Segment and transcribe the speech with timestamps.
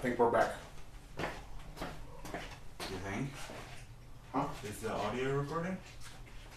[0.00, 0.54] think we're back.
[1.18, 3.28] You think?
[4.32, 4.46] Huh?
[4.64, 5.76] Is the audio recording?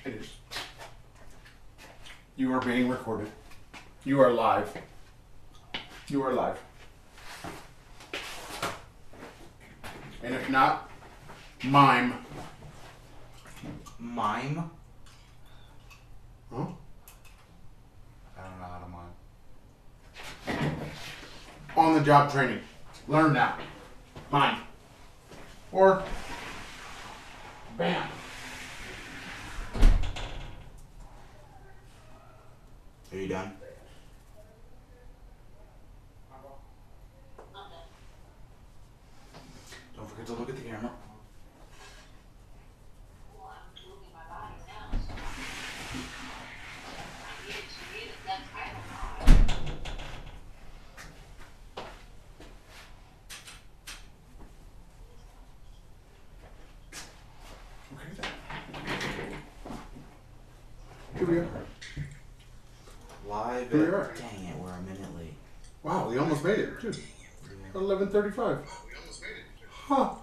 [0.05, 0.29] It is.
[2.37, 3.29] You are being recorded.
[4.05, 4.73] You are live.
[6.07, 6.57] You are live.
[10.23, 10.89] And if not,
[11.65, 12.13] mime.
[13.99, 14.71] Mime?
[16.49, 16.65] Huh?
[18.37, 18.87] I don't know how to
[20.55, 20.75] mime.
[21.75, 22.61] On the job training.
[23.07, 23.57] Learn now.
[24.31, 24.61] Mime.
[25.71, 26.03] Or
[27.77, 28.07] bam.
[33.11, 33.53] Are you done?
[39.95, 40.91] Don't forget to look at the camera.
[57.95, 58.31] Okay then.
[61.17, 61.47] Here we are.
[63.27, 64.13] Live Here we at- are.
[64.17, 65.33] Dang it, we're a minute late.
[65.83, 66.93] Wow, we almost made it, too.
[67.75, 68.59] Eleven thirty-five.
[69.69, 70.13] Huh.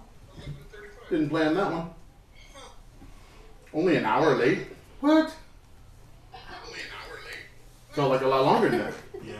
[1.09, 1.89] Didn't plan that one.
[3.73, 4.67] Only an hour late.
[5.01, 5.33] What?
[7.91, 8.93] Felt like a lot longer than that.
[9.23, 9.33] Yeah.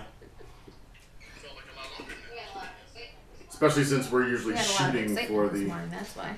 [3.50, 5.90] Especially since we're usually We had a lot of shooting excitement for this the morning,
[5.92, 6.36] that's why.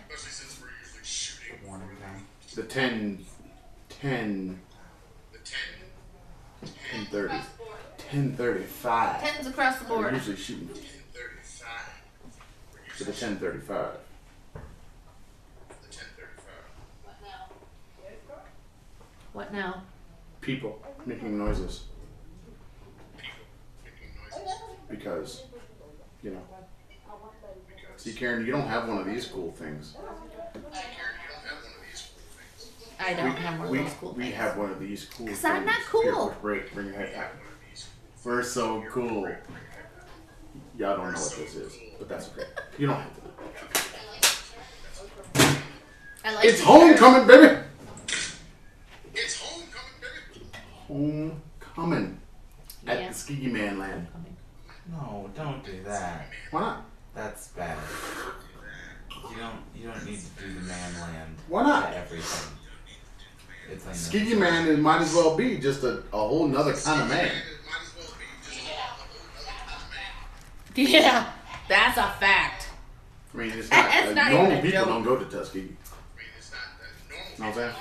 [1.50, 2.28] Good morning time.
[2.56, 3.26] the 10
[3.90, 4.60] 10
[6.92, 7.34] 10 30
[7.98, 10.14] 10 35 Tens across the we're board.
[10.14, 10.70] usually shooting
[12.90, 13.88] for the 10 35
[19.34, 19.84] What now?
[20.42, 21.86] people making noises
[24.90, 25.44] because
[26.22, 26.42] you know
[27.98, 29.96] see Karen you don't have one of these cool things
[33.00, 34.18] I don't have one we, of those cool things.
[34.18, 34.36] we things.
[34.36, 36.02] have one of these cool 'Cause things I'm not cool.
[36.30, 37.34] Here, bring, bring your head back
[38.24, 39.28] we're so cool
[40.78, 43.30] y'all don't know what this is but that's okay you don't have to know
[46.26, 47.58] I like It's the homecoming, baby.
[49.14, 50.48] It's homecoming, baby.
[50.88, 52.18] Homecoming
[52.88, 53.08] at Yeah.
[53.10, 54.08] the Ski Man land.
[54.14, 54.38] Homecoming.
[54.90, 56.28] No, don't do that.
[56.52, 56.86] Why not?
[57.16, 57.78] That's bad.
[59.30, 61.92] You don't you don't need to do the man land Why not?
[61.92, 62.58] to everything.
[63.72, 64.40] It's Ski unnecessary.
[64.52, 67.26] Man it might as well be just a, a whole nother kind of man.
[67.26, 68.26] Might as well be
[70.82, 71.32] just a Yeah,
[71.70, 72.68] that's a fact.
[73.34, 74.88] I mean, it's not, that's uh, not normal people joke.
[74.90, 75.60] don't go to Tuskegee.
[75.60, 75.76] I mean,
[76.38, 77.40] it's not that normal.
[77.40, 77.76] Know what I'm saying?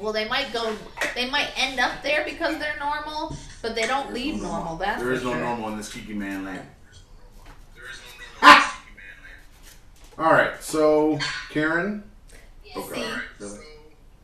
[0.00, 0.74] Well, they might go,
[1.14, 4.76] they might end up there because they're normal, but they don't leave normal.
[4.76, 5.40] That's There for is no sure.
[5.40, 6.66] normal in the Ski Man land.
[7.74, 8.10] There is no normal Ah!
[8.10, 8.31] Ski Man land.
[8.42, 11.18] All right, so
[11.50, 12.02] Karen.
[12.76, 12.94] Okay.
[12.94, 13.00] See?
[13.00, 13.54] Really?
[13.54, 13.58] So,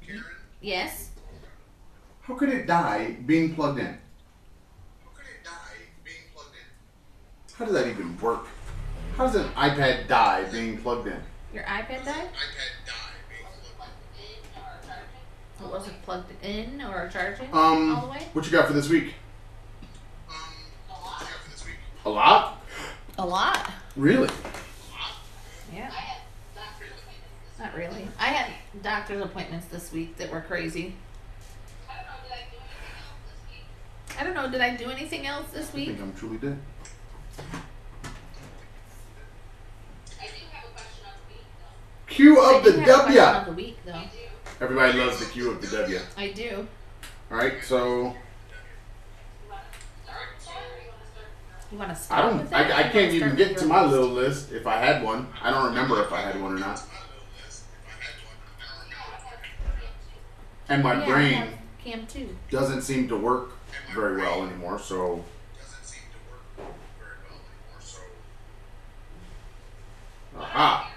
[0.06, 0.24] Karen,
[0.60, 1.10] Yes.
[2.22, 3.86] How could it die being plugged in?
[3.86, 5.50] how could it die
[6.04, 7.54] being plugged in?
[7.56, 8.46] How does that even work?
[9.16, 11.20] How does an iPad die being plugged in?
[11.54, 12.28] Your iPad died?
[12.28, 12.94] iPad die
[13.28, 13.46] being
[13.76, 13.92] plugged
[15.60, 15.64] in.
[15.66, 18.28] It wasn't plugged in or charging Um, all the way?
[18.34, 19.14] what you got for this week?
[20.28, 20.34] Um,
[20.88, 21.74] what you got for this week?
[22.04, 22.57] A lot?
[23.18, 23.70] A lot.
[23.96, 24.28] Really?
[25.74, 25.90] Yeah.
[27.58, 28.06] Not really.
[28.18, 28.52] I had
[28.82, 30.94] doctor's appointments this week that were crazy.
[34.18, 35.90] I don't know, did I do anything else this week?
[35.90, 36.58] I think I'm truly dead.
[42.06, 43.38] Q I of do the have a question W.
[43.38, 44.02] of the week though.
[44.60, 46.00] Everybody loves the Q of the W.
[46.16, 46.66] I do.
[47.30, 48.14] All right, so
[51.70, 52.38] You want to I don't.
[52.38, 52.52] with?
[52.52, 53.90] I, I can't even get to my yours?
[53.92, 55.28] little list if I had one.
[55.42, 56.82] I don't remember if I had one or not.
[60.70, 61.44] And my Yeah, brain
[61.82, 62.36] Cam too.
[62.50, 63.50] doesn't seem to work
[63.94, 64.78] very well anymore.
[64.78, 65.24] So
[65.58, 67.80] Doesn't seem to work very well anymore.
[67.80, 67.98] So,
[70.38, 70.90] aha.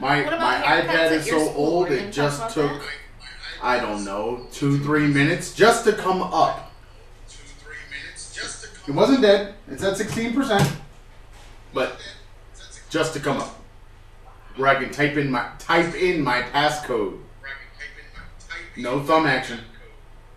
[0.00, 2.82] My my iPad is so old it just took?
[3.62, 6.72] I don't know two three minutes just to come up.
[8.86, 9.54] It wasn't dead.
[9.68, 10.70] It's at sixteen percent,
[11.72, 11.98] but
[12.90, 13.58] just to come up,
[14.56, 17.18] where I can type in my type in my passcode.
[17.40, 19.60] where I can type in my- type in No thumb action.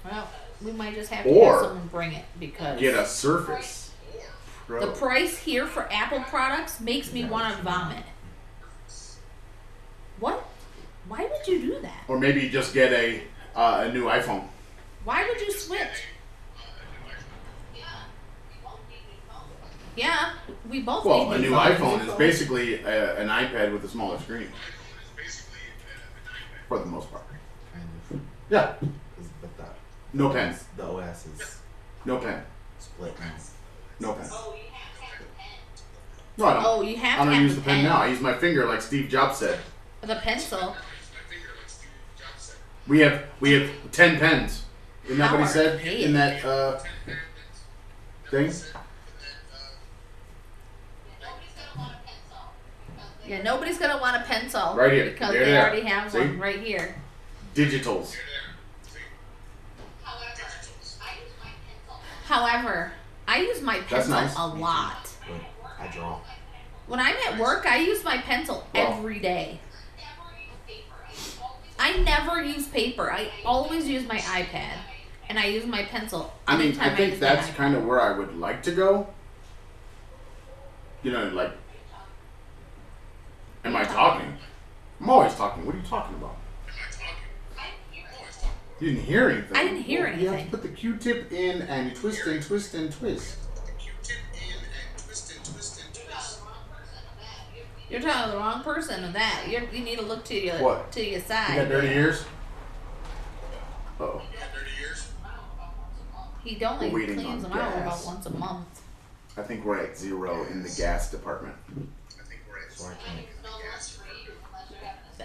[0.05, 0.29] Well,
[0.63, 3.91] we might just have to Or have someone bring it because Get a Surface
[4.67, 4.79] Pro.
[4.85, 8.03] the price here for Apple products makes me want to vomit.
[10.19, 10.45] What?
[11.07, 12.03] Why would you do that?
[12.07, 13.23] or maybe just get a
[13.55, 14.45] uh, a new iPhone.
[15.03, 16.06] Why would you switch?
[19.95, 20.33] Yeah,
[20.69, 21.06] we both.
[21.06, 21.77] Well, need a new phones.
[21.79, 24.47] iPhone is basically a, an iPad with a smaller screen.
[26.67, 27.23] For the most part.
[28.49, 28.73] Yeah.
[30.13, 30.56] Is- But the, No pen.
[30.77, 31.57] the OS is
[32.06, 32.44] No pen.
[32.80, 33.51] split pens.
[34.00, 34.30] No pen.
[36.38, 36.63] No, I don't.
[36.65, 37.86] Oh, you have I to don't have use the the pen pen.
[37.86, 37.98] now.
[37.98, 39.60] I use my finger like Steve Jobs said.
[40.01, 40.75] The pencil.
[42.88, 44.63] We have we have ten pens.
[45.06, 46.06] Isn't that what he How said archaic.
[46.06, 46.80] in that uh,
[48.30, 48.51] thing?
[53.25, 55.06] Yeah, nobody's gonna want a pencil Right here.
[55.12, 56.19] because There they they already have See?
[56.19, 56.95] one right here.
[57.56, 58.16] Digitals.
[62.25, 62.91] However,
[63.27, 64.35] I use my pencil nice.
[64.37, 65.09] a lot.
[65.79, 66.19] I draw.
[66.87, 69.59] When I'm at work, I use my pencil Well- every day.
[71.79, 73.11] I never use paper.
[73.11, 74.77] I always use my iPad,
[75.27, 76.33] and I use my pencil.
[76.47, 79.07] I mean, I think my that's kind of where I would like to go.
[81.01, 81.51] You know, like,
[83.65, 84.37] am I talking?
[85.01, 85.65] I'm always talking.
[85.65, 86.37] What are you talking about?
[88.83, 89.56] You didn't hear anything.
[89.56, 90.51] I didn't hear Well, You have anything.
[90.51, 93.38] to put the Q-tip in and twist and twist and twist.
[97.89, 99.45] You're talking to the wrong person of that.
[99.47, 100.91] You're, you need to look to your What?
[100.94, 101.56] to your You side.
[101.56, 102.25] got dirty ears?
[104.01, 104.21] Oh,
[106.44, 108.03] He only We're waiting cleans on them out gas.
[108.03, 108.81] about once a month.
[109.38, 111.56] I think we're at zero in the gas department.
[112.19, 112.41] I think
[112.71, 113.27] So I can't.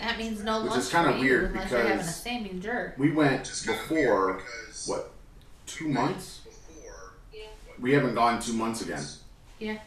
[0.00, 2.94] That means no Which lunch is kinda weird unless you're having a because- standing jerk.
[2.98, 4.42] We went before
[4.86, 5.10] what?
[5.66, 6.40] Two months?
[6.44, 7.12] Before,
[7.80, 9.04] We haven't gone two months again.
[9.58, 9.78] Yeah.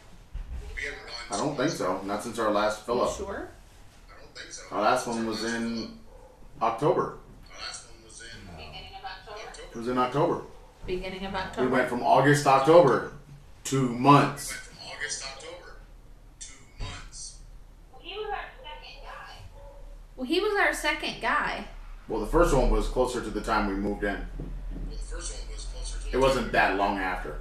[1.30, 2.00] I don't think so.
[2.04, 3.16] Not since our last fill You up.
[3.16, 3.48] sure?
[4.10, 4.62] I don't think so.
[4.70, 5.98] Our last one was in
[6.60, 7.02] October.
[7.50, 9.50] Our last one was in Beginning of October.
[9.72, 10.42] It was in October.
[10.86, 11.66] Beginning of October.
[11.68, 13.12] We went from August to October.
[13.64, 14.52] Two months.
[20.16, 21.64] Well, he was our second guy.
[22.08, 24.16] Well, the first one was closer to the time we moved in.
[26.12, 27.38] It wasn't that long after.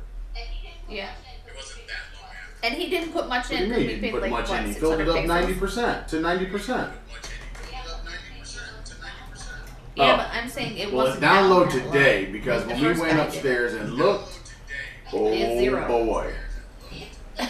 [0.90, 1.10] Yeah.
[1.48, 2.66] It wasn't that long after.
[2.68, 3.88] And he didn't put much What do in you mean?
[3.88, 4.66] we He didn't put like much what, in.
[4.68, 6.92] He filled it up ninety percent to ninety percent.
[9.96, 10.18] Yeah, Oh.
[10.18, 12.32] but I'm saying it Well, wasn't it download today low.
[12.32, 14.40] because when the we went upstairs and looked,
[15.08, 15.86] It's oh zero.
[15.88, 16.34] boy,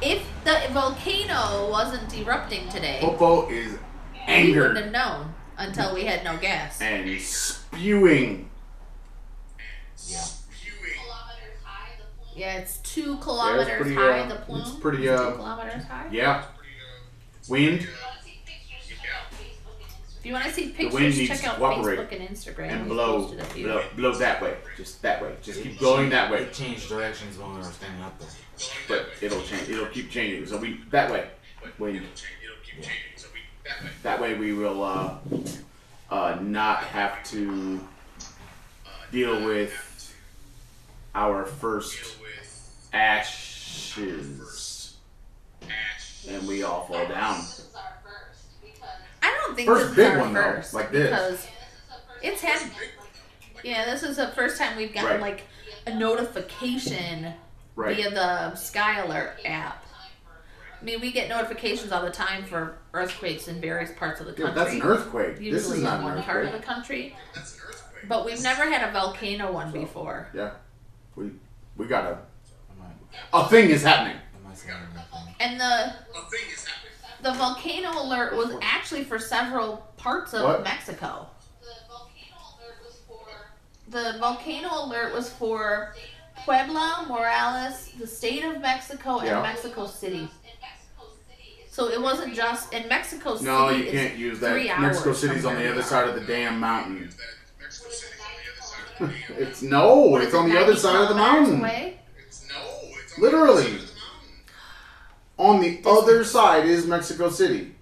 [0.00, 6.04] If the volcano wasn't erupting today, Popo is we wouldn't angered have known until we
[6.04, 6.80] had no gas.
[6.80, 8.48] and spewing.
[10.06, 10.24] Yeah.
[12.36, 14.20] Yeah, it's two kilometers pretty, high.
[14.20, 14.60] uh, the plume.
[14.60, 16.06] it's pretty, It's uh, two kilometers high.
[16.12, 16.44] Yeah,
[17.48, 17.80] wind.
[20.20, 22.68] If you want to see wind pictures, needs check to out cooperate Facebook and Instagram.
[22.70, 23.64] and We've blow, posted a few.
[23.66, 25.34] blow, blow that way, just that way.
[25.42, 26.42] Just keep It going that way.
[26.42, 28.28] It changed directions when we were standing up there.
[28.88, 29.68] But it'll change.
[29.68, 30.46] It'll keep changing.
[30.46, 31.28] So we that way.
[31.78, 32.06] Wind.
[34.02, 35.16] That way we will uh,
[36.10, 37.80] uh, not have to
[39.12, 39.74] deal with
[41.14, 42.16] our first
[42.92, 44.96] ashes,
[46.28, 47.40] and we all fall down.
[49.22, 51.10] I don't think First this big our one, though, like this.
[51.10, 51.46] because
[52.22, 52.70] it's had.
[53.64, 55.20] Yeah, this is the first time we've gotten Right.
[55.20, 55.44] like
[55.86, 57.32] a notification
[57.78, 57.94] Right.
[57.96, 59.84] via the Sky Alert app.
[60.80, 64.32] I mean, we get notifications all the time for earthquakes in various parts of the
[64.32, 64.48] country.
[64.48, 64.78] Yeah, country.
[64.80, 65.36] that's an earthquake.
[65.36, 67.16] This Usually is not in an one part of the country.
[68.08, 70.26] But we've never had a volcano one before.
[70.34, 70.50] Yeah,
[71.14, 71.30] we
[71.76, 72.82] we got a Am
[73.32, 74.16] I, a thing is happening.
[74.16, 75.34] am I saying anything?
[75.38, 75.92] And the
[77.22, 80.64] the volcano alert was actually for several parts of What?
[80.64, 81.28] Mexico.
[83.88, 85.94] The volcano alert was for
[86.44, 90.28] Puebla, Morelos, the state of Mexico, and Mexico City.
[91.70, 93.46] So it wasn't just in Mexico City.
[93.46, 94.56] No, you it's can't use that.
[94.80, 97.10] Mexico hours City's on the other side of the damn mountain.
[99.38, 101.60] it's no, What it's on the other side of the kilometers mountain.
[101.60, 101.98] away?
[103.18, 103.78] Literally.
[105.36, 107.76] On the other side is Mexico City.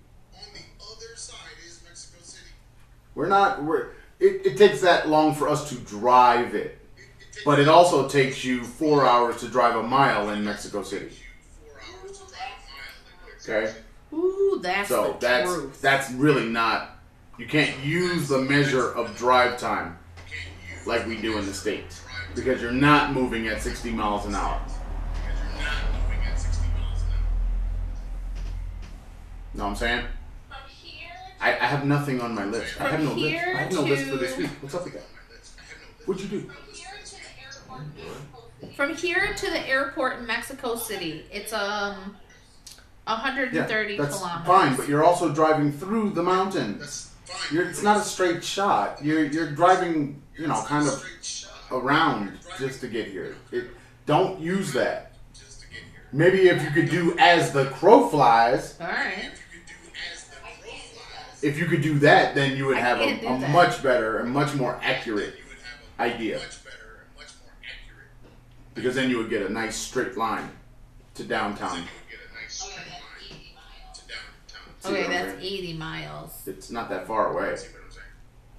[3.14, 3.64] We're not.
[3.64, 3.92] We're.
[4.20, 6.75] It, it takes that long for us to drive it,
[7.44, 11.10] but it also takes you four hours to drive a mile in Mexico City.
[13.48, 13.72] Okay,
[14.12, 15.80] Ooh, that's so the that's truth.
[15.80, 16.98] that's really not.
[17.38, 19.98] You can't use the measure of drive time
[20.86, 22.02] like we do in the states
[22.34, 24.60] because you're not moving at 60 miles an hour.
[29.54, 30.04] Know what I'm saying?
[31.40, 32.80] I, I have nothing on my list.
[32.80, 33.36] I have no list.
[33.36, 34.50] I have no list for this week.
[34.60, 35.04] What's up with that?
[36.04, 36.50] What'd you do?
[38.74, 42.16] From here to the airport in Mexico City, it's um
[43.06, 43.56] 130
[43.94, 44.46] Yeah, that's kilometers.
[44.46, 46.78] fine, but you're also driving through the mountain.
[46.78, 47.54] That's fine.
[47.56, 48.98] You're, it's not a straight shot.
[49.04, 51.04] You're you're driving, you know, kind of
[51.70, 53.36] around just to get here.
[53.52, 53.68] It,
[54.06, 55.12] don't use that.
[55.34, 56.06] just to get here.
[56.12, 59.12] Maybe if you could do as the crow flies, All right.
[59.32, 59.74] If you could do
[60.12, 63.48] as the crow flies, if you could do that, then you would have a, a
[63.48, 66.38] much better and much more accurate you would idea.
[66.38, 68.10] much better and much more accurate.
[68.76, 70.50] Because then you would get a nice straight line
[71.14, 71.78] to downtown.
[71.78, 74.74] You would get a nice oh, straight line to downtown.
[74.80, 75.54] See Okay, that's saying?
[75.58, 76.42] 80 miles.
[76.46, 77.56] It's not that far away.
[77.56, 78.02] See what I'm?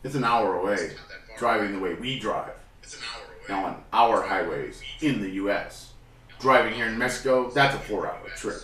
[0.03, 2.53] It's an hour away It's not driving the way we drive.
[2.81, 3.45] It's an hour away.
[3.47, 5.93] Now on our highways in the U.S.
[6.39, 8.61] Driving here in Mexico, that's a four-hour trip.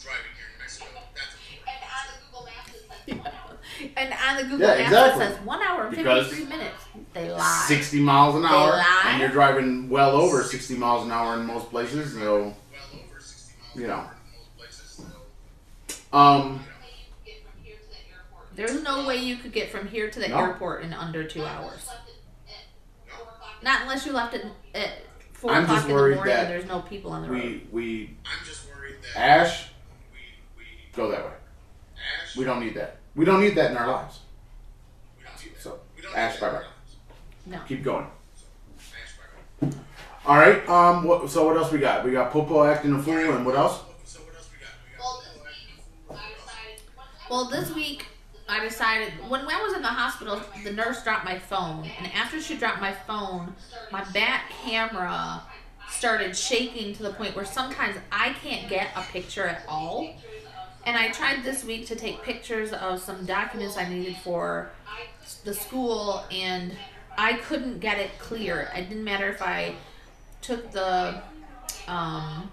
[0.00, 1.36] Driving here in Mexico, that's
[3.96, 4.98] And on the Google Maps, it says one hour.
[4.98, 5.24] And on Yeah, Maps exactly.
[5.24, 6.84] it says one hour and Because 53 minutes.
[7.14, 7.64] They lie.
[7.68, 9.02] 60 miles an hour, lie.
[9.06, 12.12] and you're driving well over 60 miles an hour in most places.
[12.12, 12.54] So, well
[12.94, 13.94] over 60 miles You an know.
[13.96, 15.00] hour in most places.
[16.12, 18.56] Um, you can get from here to the airport.
[18.56, 20.38] There's no way you could get from here to the No.
[20.38, 21.86] airport in under two hours.
[21.86, 22.14] Left it
[22.48, 22.54] at
[23.16, 23.62] four o'clock.
[23.62, 24.90] Not unless you left it at
[25.32, 27.28] 4 I'm o'clock just in the worried morning that and there's no people on the
[27.30, 27.40] road.
[27.42, 29.68] we we I'm just worried that Ash
[30.12, 30.18] we
[30.58, 31.32] we go that way.
[32.22, 32.96] Ash We don't need that.
[33.14, 34.18] We don't need that in our lives.
[35.16, 35.62] we don't need that.
[35.62, 36.62] So We don't Ash, bye that.
[36.62, 36.68] bye.
[37.48, 37.58] No.
[37.66, 38.06] Keep going.
[38.78, 38.90] Ash,
[39.60, 39.76] bye bye.
[40.26, 40.68] All right.
[40.68, 41.04] Um.
[41.04, 42.04] What, so what else we got?
[42.04, 43.80] We got Popo acting a fool, and what else?
[44.04, 44.74] So what else we got?
[44.84, 46.80] We got Well, this week, I decided.
[46.94, 48.06] what- Well, this week
[48.48, 52.40] I decided when I was in the hospital, the nurse dropped my phone, and after
[52.40, 53.54] she dropped my phone,
[53.90, 55.42] my back camera
[55.90, 60.14] started shaking to the point where sometimes I can't get a picture at all.
[60.86, 64.70] And I tried this week to take pictures of some documents I needed for
[65.44, 66.72] the school, and
[67.18, 68.70] I couldn't get it clear.
[68.74, 69.74] It didn't matter if I
[70.40, 71.20] took the
[71.88, 72.48] um,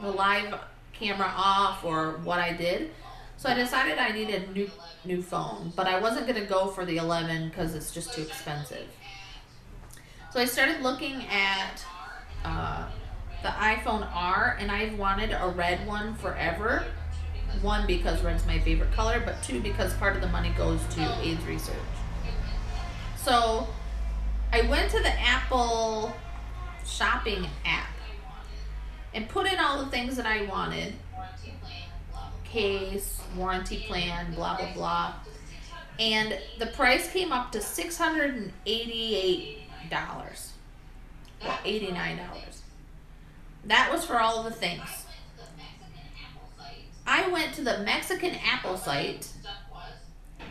[0.00, 0.58] the live
[0.94, 2.92] camera off or what I did.
[3.36, 4.70] So I decided I needed a new
[5.04, 8.86] new phone, but I wasn't gonna go for the 11 because it's just too expensive.
[10.32, 11.84] So I started looking at
[12.42, 12.88] uh,
[13.42, 16.86] the iPhone R, and I've wanted a red one forever.
[17.60, 21.18] One because red's my favorite color, but two because part of the money goes to
[21.22, 21.76] AIDS research.
[23.16, 23.66] So
[24.56, 26.16] I went to the Apple
[26.86, 27.90] shopping app
[29.12, 30.94] and put in all the things that I wanted
[32.42, 35.12] case, warranty plan, blah blah blah.
[35.98, 40.54] And the price came up to six hundred and eighty-eight dollars.
[41.42, 42.62] Well, eighty-nine dollars.
[43.66, 45.04] That was for all the things.
[47.06, 49.28] I went to the Mexican Apple site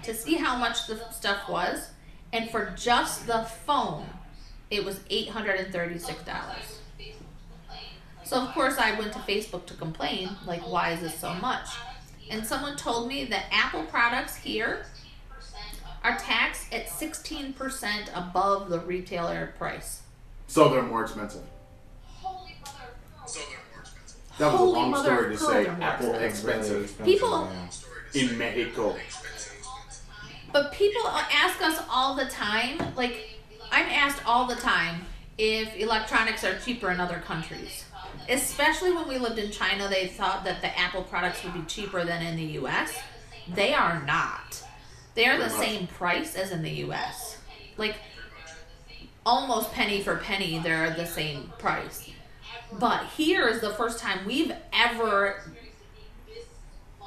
[0.03, 1.89] to see how much the stuff was,
[2.35, 4.05] and for just the phone,
[4.69, 6.79] it was eight hundred and thirty-six dollars.
[8.23, 11.67] So of course I went to Facebook to complain, like why is this so much?
[12.29, 14.85] And someone told me that Apple products here
[16.03, 20.01] are taxed at 16% above the retailer price.
[20.47, 21.43] So they're more expensive.
[22.03, 22.93] Holy mother.
[23.27, 24.17] So they're more expensive.
[24.39, 26.83] That was Holy a long story to say Apple expensive.
[26.83, 27.51] expensive People-
[28.13, 28.37] in.
[28.39, 28.95] Mexico.
[30.55, 33.41] But people ask us all the time, like
[33.73, 35.01] I'm asked all the time
[35.37, 37.83] if electronics are cheaper in other countries.
[38.29, 42.05] Especially when we lived in China, they thought that the Apple products would be cheaper
[42.05, 42.97] than in the US.
[43.53, 44.63] They are not.
[45.13, 47.37] They are the same price as in the US.
[47.75, 47.97] Like
[49.25, 52.09] almost penny for penny, they're the same price.
[52.71, 55.51] But here is the first time we've ever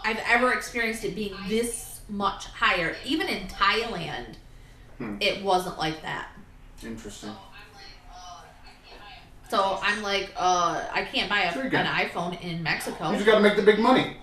[0.05, 2.97] I've ever experienced it being this much higher.
[3.05, 4.35] Even in Thailand,
[4.99, 5.17] Hmm.
[5.21, 6.29] it wasn't like that.
[6.83, 7.35] Interesting.
[9.51, 13.09] So I'm like, uh, I can't buy a, an iPhone in Mexico.
[13.11, 14.17] You just got to make the big money.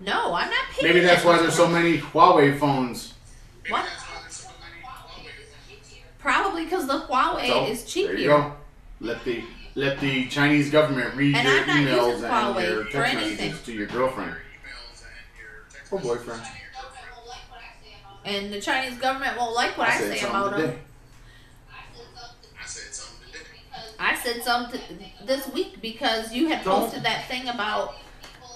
[0.00, 0.92] No, I'm not paying.
[0.94, 3.14] Maybe that's why there's so many Huawei phones.
[3.68, 3.84] What?
[3.84, 6.02] that's why there's so many Huawei.
[6.18, 8.12] Probably because the Huawei So, is cheaper.
[8.12, 8.52] there you go.
[9.00, 9.42] Let the
[9.74, 11.64] let the Chinese government read And your
[11.96, 15.98] emails and Huawei your text messages to your girlfriend Your emails and your text or
[16.00, 16.42] boyfriend.
[18.24, 20.66] And the Chinese government won't like what I, said say about today.
[20.66, 20.78] them.
[21.70, 23.52] I said something I said something today.
[23.98, 24.80] I said something
[25.24, 27.94] this week because you had posted that thing about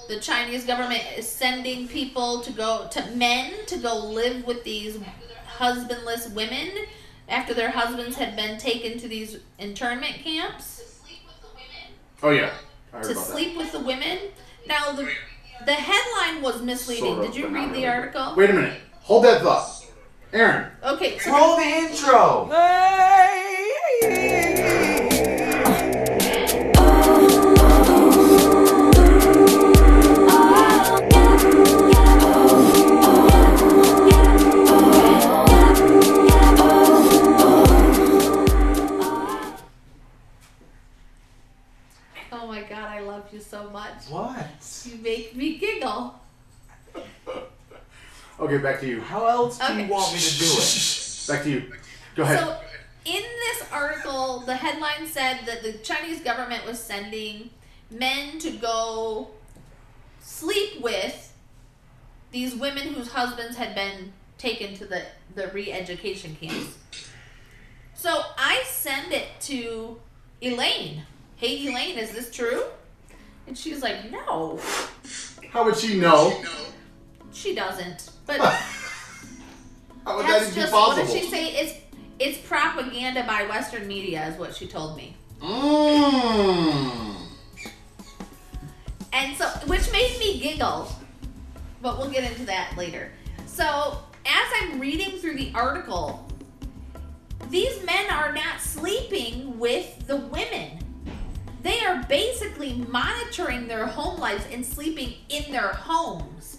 [0.08, 4.99] the Chinese government is sending people to go to men to go live with these
[5.46, 6.70] husbandless women
[7.28, 11.92] after their husbands had been taken to these internment camps To sleep with the women.
[12.23, 12.50] Oh yeah,
[12.92, 14.18] I heard to about sleep with the women.
[14.66, 15.08] Now the
[15.64, 17.04] the headline was misleading.
[17.04, 18.35] Sort of, Did you read the article?
[18.37, 18.80] Wait a minute.
[19.07, 19.87] Hold that thought,
[20.33, 20.67] Aaron.
[20.83, 22.49] Okay, so Roll the intro.
[42.33, 44.07] oh my god, I love you so much.
[44.09, 44.83] What?
[44.85, 46.25] You make me giggle.
[48.38, 49.00] Okay, back to you.
[49.00, 49.85] How else do Okay.
[49.87, 51.25] you want me to do it?
[51.28, 51.73] Back to you.
[52.14, 52.38] Go ahead.
[52.38, 52.57] So,
[53.05, 57.50] in this article, the headline said that the Chinese government was sending
[57.90, 59.31] men to go
[60.21, 61.33] sleep with
[62.31, 65.02] these women whose husbands had been taken to the,
[65.35, 66.76] the re education camps.
[67.95, 69.99] So, I send it to
[70.43, 71.02] Elaine.
[71.37, 72.62] Hey, Elaine, is this true?
[73.49, 74.61] And she's like, no,
[75.50, 76.40] How would she know?
[77.37, 78.11] She doesn't.
[78.26, 78.40] But
[80.05, 81.49] How would that that's even be just, what did she say?
[81.49, 81.75] It's,
[82.19, 85.16] it's propaganda by Western media, is what she told me.
[85.40, 87.16] Mmm.
[89.12, 90.88] And so, which made me giggle,
[91.83, 93.11] but we'll get into that later.
[93.47, 96.26] So, as I'm reading through the article,
[97.50, 100.78] these men are not sleeping with the women.
[101.62, 106.56] They are basically monitoring their home lives and sleeping in their homes.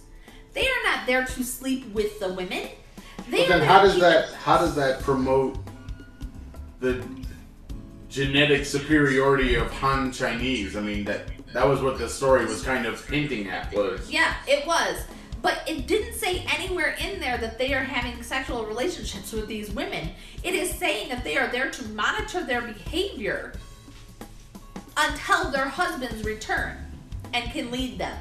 [0.58, 2.68] They are not there to sleep with the women.
[3.30, 5.56] They But then how does that how does that promote
[6.80, 7.06] the
[8.10, 10.76] genetic superiority of Han Chinese?
[10.76, 14.34] I mean that that was what the story was kind of hinting at was Yeah,
[14.48, 15.04] it was.
[15.44, 19.70] But it didn't say anywhere in there that they are having sexual relationships with these
[19.70, 20.10] women.
[20.42, 23.54] It is saying that they are there to monitor their behavior
[24.98, 26.78] until their husbands return
[27.32, 28.18] and can lead them.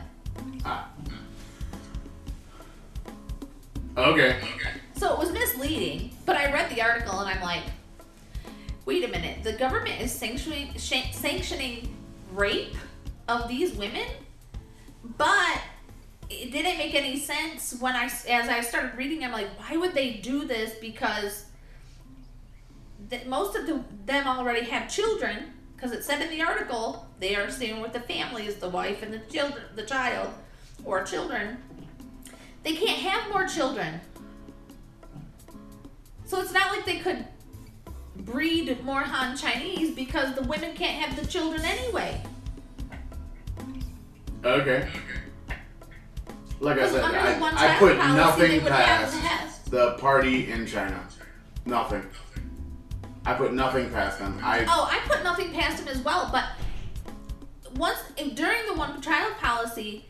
[0.66, 0.90] ah.
[3.96, 4.36] Okay.
[4.96, 7.62] So it was misleading, but I read the article and I'm like,
[8.84, 11.94] wait a minute, the government is sanctioning sanctioning
[12.32, 12.76] rape
[13.28, 14.06] of these women,
[15.16, 15.60] but
[16.28, 19.24] it didn't make any sense when I as I started reading.
[19.24, 20.74] I'm like, why would they do this?
[20.80, 21.46] Because
[23.26, 25.52] most of the, them already have children.
[25.74, 29.12] Because it said in the article they are staying with the families, the wife and
[29.12, 30.30] the children, the child,
[30.84, 31.58] or children.
[32.66, 34.00] They can't have more children.
[36.24, 37.24] So it's not like they could
[38.16, 42.20] breed more Han Chinese because the women can't have the children anyway.
[44.44, 44.88] Okay.
[46.58, 51.06] Like I said, I, I put nothing past the party in China.
[51.66, 52.02] Nothing.
[53.24, 54.40] I put nothing past them.
[54.42, 56.46] I Oh, I put nothing past him as well, but
[57.76, 58.00] once
[58.34, 60.06] during the one child policy,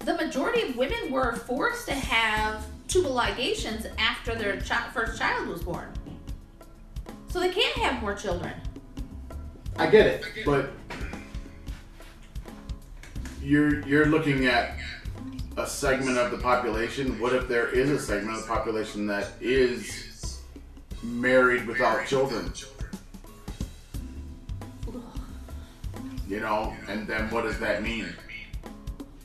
[0.00, 5.62] the majority of women were forced to have tubal ligations after their first child was
[5.62, 5.92] born.
[7.28, 8.54] So they can't have more children.
[9.76, 10.70] I get it, but
[13.42, 14.76] you're you're looking at
[15.56, 17.20] a segment of the population.
[17.20, 20.40] What if there is a segment of the population that is
[21.02, 22.52] married without children?
[26.26, 28.08] You know, and then what does that mean?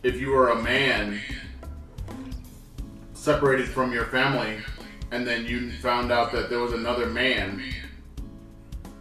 [0.04, 1.20] If you were a man
[3.14, 4.58] separated from your family
[5.12, 7.64] and then you found out that there was another man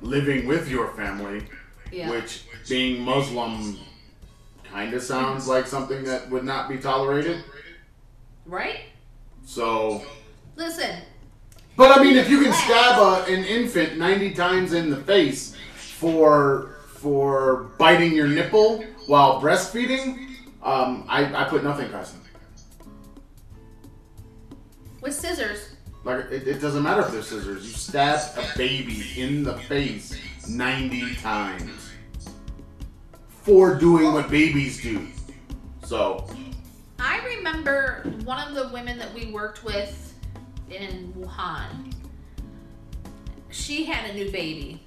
[0.01, 1.43] living with your family,
[1.91, 2.11] Yeah.
[2.11, 3.79] which being Muslim
[4.71, 7.43] kind of sounds like something that would not be tolerated.
[8.47, 8.81] Right?
[9.45, 10.03] So,
[10.55, 10.99] Listen,
[11.77, 15.57] but I mean, if you can stab a, an infant 90 times in the face
[15.75, 20.32] for for biting your nipple while breastfeeding,
[20.63, 22.23] um, I, I put nothing past them.
[25.01, 27.65] with scissors, Like it, it doesn't matter if they're scissors.
[27.67, 30.17] You stab a baby in the face
[30.49, 31.91] 90 times
[33.43, 35.09] for doing what babies do.
[35.85, 36.25] So,
[37.01, 40.15] I remember one of the women that we worked with
[40.71, 41.93] in Wuhan.
[43.51, 44.87] She had a new baby.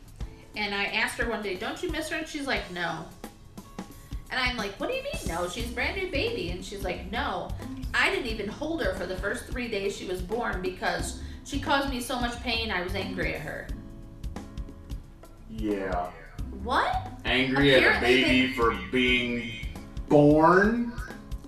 [0.55, 2.15] And I asked her one day, Don't you miss her?
[2.17, 3.05] And she's like, No.
[4.31, 5.47] And I'm like, What do you mean, no?
[5.49, 6.49] She's a brand new baby.
[6.51, 7.49] And she's like, No.
[7.93, 11.59] I didn't even hold her for the first three days she was born because she
[11.59, 13.67] caused me so much pain, I was angry at her.
[15.49, 16.09] yeah.
[16.63, 17.11] What?
[17.25, 19.51] Angry at a Apparently baby for being
[20.09, 20.91] born?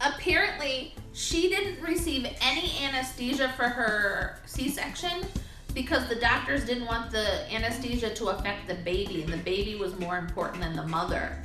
[0.01, 5.25] apparently she didn't receive any anesthesia for her c-section
[5.73, 9.97] because the doctors didn't want the anesthesia to affect the baby, and the baby was
[9.99, 11.43] more important than the mother.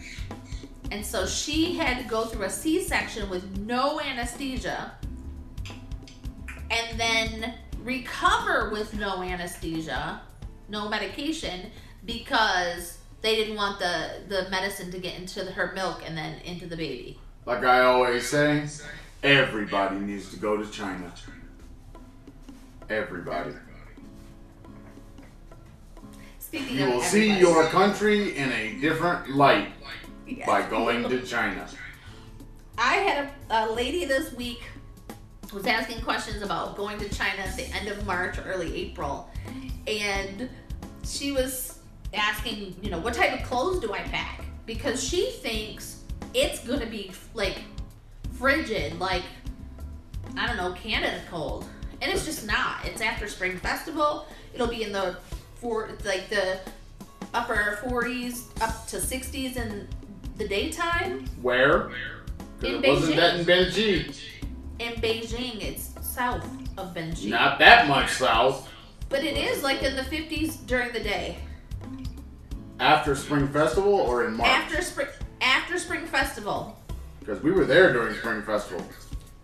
[0.93, 4.93] And so she had to go through a C section with no anesthesia
[6.71, 10.21] and then recover with no anesthesia,
[10.69, 11.71] no medication,
[12.05, 16.39] because they didn't want the, the medicine to get into the, her milk and then
[16.41, 17.19] into the baby.
[17.47, 18.69] Like I always say,
[19.23, 21.11] everybody needs to go to China.
[22.91, 23.55] Everybody.
[26.39, 29.73] Speaking You will see your country in a different light
[30.27, 30.47] Yes.
[30.47, 31.69] by going to China.
[32.79, 34.63] I had a, a lady this week
[35.53, 39.29] was asking questions about going to China at the end of March, early April,
[39.87, 40.49] and
[41.05, 41.79] she was
[42.15, 44.45] asking, you know, what type of clothes do I pack?
[44.65, 46.03] Because she thinks
[46.35, 47.59] it's gonna be like
[48.39, 49.25] frigid, like
[50.37, 51.67] I don't know, Canada cold,
[52.01, 52.85] and it's just not.
[52.85, 54.27] It's after Spring Festival.
[54.55, 55.17] It'll be in the
[55.57, 56.61] four, it's like the
[57.35, 59.89] upper 40s up to 60s in
[60.43, 61.25] the daytime.
[61.41, 61.91] Where?
[62.63, 63.17] In it wasn't Beijing.
[63.17, 64.21] that in Beijing.
[64.79, 65.63] in Beijing.
[65.63, 66.45] It's south
[66.77, 67.31] of Beijing.
[67.31, 68.69] Not that much south.
[69.09, 71.37] But it is like in the 50s during the day.
[72.81, 74.49] After Spring Festival or in March?
[74.49, 75.09] After spring
[75.41, 76.79] after Spring Festival.
[77.21, 78.85] Because we were there during Spring Festival.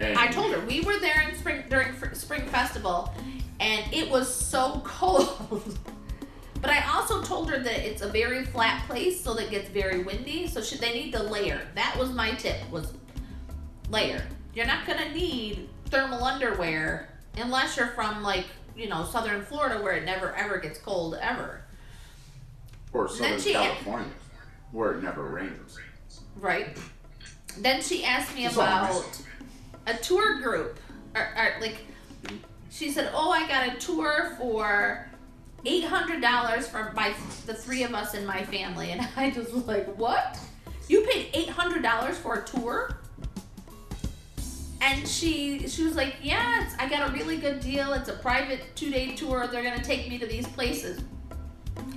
[0.00, 3.12] And I told her we were there in spring during Spring Festival
[3.60, 5.78] and it was so cold.
[7.44, 9.68] But I also told her that it's a very flat place so that it gets
[9.68, 11.60] very windy, so should they need to layer.
[11.74, 12.92] That was my tip was
[13.90, 14.22] layer.
[14.54, 18.46] You're not to need thermal underwear unless you're from like,
[18.76, 21.62] you know, southern Florida where it never ever gets cold ever.
[22.92, 24.08] Or Southern California,
[24.72, 25.78] where it never rains.
[26.36, 26.76] Right.
[27.58, 29.04] Then she asked me It's about
[29.86, 30.78] a tour group.
[31.14, 31.76] Or, or like,
[32.70, 35.08] she said, "Oh, I got a tour for
[35.66, 37.12] eight hundred dollars for my
[37.46, 40.38] the three of us in my family." And I just was like, "What?
[40.88, 42.96] You paid eight hundred dollars for a tour?"
[44.80, 47.92] And she she was like, "Yeah, it's, I got a really good deal.
[47.94, 49.46] It's a private two day tour.
[49.46, 51.00] They're gonna take me to these places."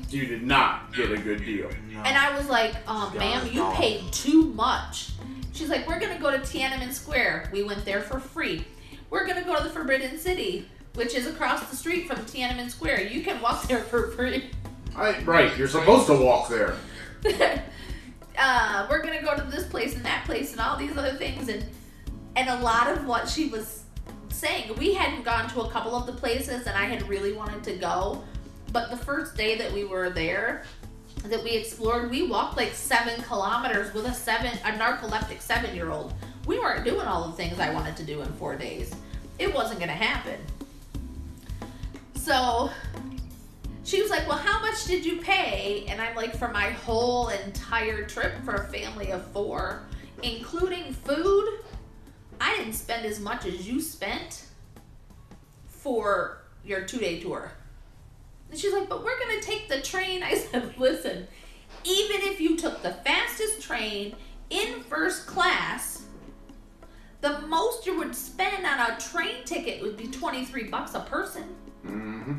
[0.10, 1.70] You did not get a good deal.
[1.90, 2.02] No.
[2.02, 3.72] And I was like, um, Yeah, ma'am, you no.
[3.72, 5.12] paid too much.
[5.54, 7.50] She's like, we're gonna go to Tiananmen Square.
[7.54, 8.66] We went there for free.
[9.10, 13.08] We're gonna go to the Forbidden City, which is across the street from Tiananmen Square.
[13.08, 14.50] You can walk there for free.
[14.96, 16.76] I, right, you're supposed to walk there.
[18.38, 21.48] uh, we're gonna go to this place and that place and all these other things
[21.50, 21.66] and
[22.36, 23.84] and a lot of what she was
[24.30, 27.64] saying, we hadn't gone to a couple of the places and I had really wanted
[27.66, 28.24] to go,
[28.72, 30.64] but the first day that we were there,
[31.26, 35.92] that we explored, we walked like seven kilometers with a seven a narcoleptic seven year
[35.92, 36.14] old.
[36.48, 38.96] We weren't doing all the things I wanted to do in four days.
[39.38, 40.40] It wasn't gonna happen.
[42.22, 42.70] So
[43.84, 45.86] she was like, Well, how much did you pay?
[45.90, 49.82] And I'm like, For my whole entire trip for a family of four,
[50.22, 51.60] including food,
[52.40, 54.46] I didn't spend as much as you spent
[55.68, 57.52] for your two day tour.
[58.52, 60.22] And she's like, But we're going to take the train.
[60.24, 61.28] I said, Listen,
[61.84, 64.16] even if you took the fastest train
[64.52, 66.04] in first class,
[67.22, 71.56] the most you would spend on a train ticket would be 23 bucks a person.
[71.86, 72.34] Hmm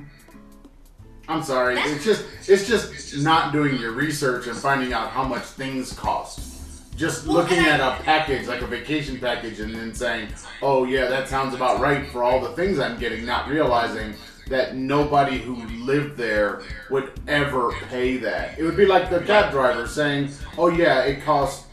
[1.29, 1.77] I'm sorry.
[1.77, 5.93] That's- It's just it's just not doing your research and finding out how much things
[5.93, 6.41] cost.
[6.97, 10.29] Just Well, looking at I- a package like a vacation package and then saying,
[10.61, 14.15] "Oh yeah, that sounds about right for all the things I'm getting," not realizing
[14.49, 18.59] that nobody who lived there would ever pay that.
[18.59, 21.65] It would be like the cab driver saying, "Oh yeah, it costs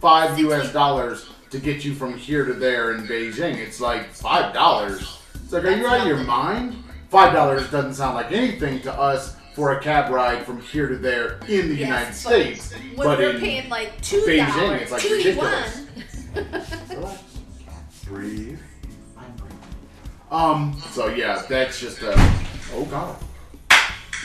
[0.00, 0.72] five U.S.
[0.72, 5.18] dollars to get you from here to there in Beijing." It's like five dollars.
[5.54, 6.82] It's like, are you out of your mind?
[7.10, 10.96] Five dollars doesn't sound like anything to us for a cab ride from here to
[10.96, 12.72] there in the Yes, United States.
[12.94, 15.86] When but we're in paying like two Beijing, dollars, it's like two ridiculous.
[16.90, 17.18] yuan.
[18.06, 18.58] Breathe.
[19.18, 19.58] I'm breathing.
[20.30, 20.82] Um.
[20.92, 22.14] So yeah, that's just a.
[22.74, 23.14] Oh God.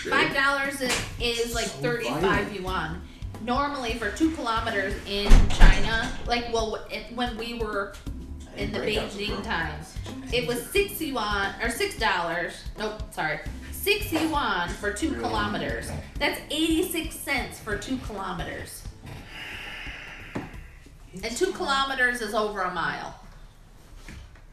[0.10, 2.54] Five dollars is, is like So thirty-five violent.
[2.54, 3.02] yuan.
[3.44, 7.94] Normally, for two kilometers in China, like well, it, when we were
[8.58, 9.44] in the Beijing broken.
[9.44, 9.96] times,
[10.34, 12.64] it was six yuan or six dollars.
[12.78, 13.40] Nope, sorry,
[13.72, 15.90] six yuan for two kilometers.
[16.20, 18.84] That's eighty-six cents for two kilometers,
[20.36, 23.20] and two kilometers is over a mile.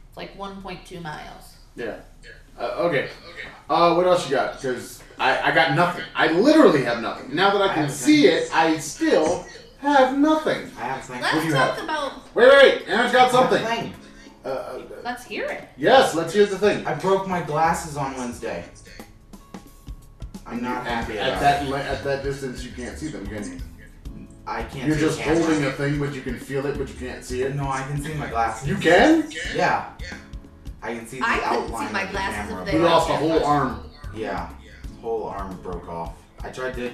[0.09, 1.57] It's like one point two miles.
[1.77, 1.97] Yeah.
[2.59, 3.09] Uh, okay.
[3.69, 4.61] Uh, what else you got?
[4.61, 6.05] Because I, I got nothing.
[6.15, 7.35] I literally have nothing.
[7.35, 9.45] Now that I I can have see it, I still
[9.93, 10.71] have nothing.
[10.79, 11.21] I have a thing.
[11.21, 11.85] Let's do you talk have?
[11.85, 12.35] about.
[12.35, 12.89] Wait, wait, wait.
[12.89, 13.67] Aaron's got I have a something.
[13.67, 13.95] thing.
[14.45, 15.69] Uh, uh, Let's hear it.
[15.77, 16.87] yes, let's hear the thing.
[16.87, 18.65] I broke my glasses on Wednesday.
[20.47, 22.63] I'm not happy at about that le- at that distance.
[22.65, 23.27] You can't see them.
[23.27, 23.61] Can you?
[24.47, 24.87] I can't.
[24.87, 27.43] You're see just holding a thing, but you can feel it, but you can't see
[27.43, 27.55] it.
[27.55, 28.69] No, I can see my glasses.
[28.69, 29.31] You can.
[29.55, 29.89] Yeah.
[30.83, 32.53] I can see the I couldn't outline see my of the glasses camera.
[32.53, 33.45] if but- they You lost a whole there.
[33.45, 33.91] arm.
[34.15, 34.51] Yeah,
[35.01, 36.13] whole arm broke off.
[36.43, 36.93] I tried to,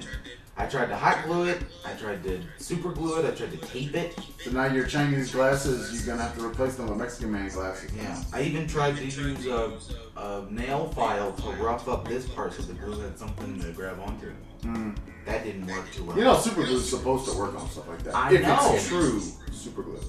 [0.57, 1.63] I tried to hot glue it.
[1.87, 3.25] I tried to super glue it.
[3.25, 4.19] I tried to tape it.
[4.43, 7.91] So now your Chinese glasses, you're gonna have to replace them with Mexican man glasses.
[7.97, 9.73] Yeah, I even tried to use a,
[10.17, 14.01] a nail file to rough up this part so the glue had something to grab
[14.01, 14.33] onto.
[14.63, 14.97] Mm.
[15.25, 16.17] That didn't work too well.
[16.17, 18.15] You know, super glue is supposed to work on stuff like that.
[18.15, 18.75] I if know.
[18.75, 20.01] it's true super glue.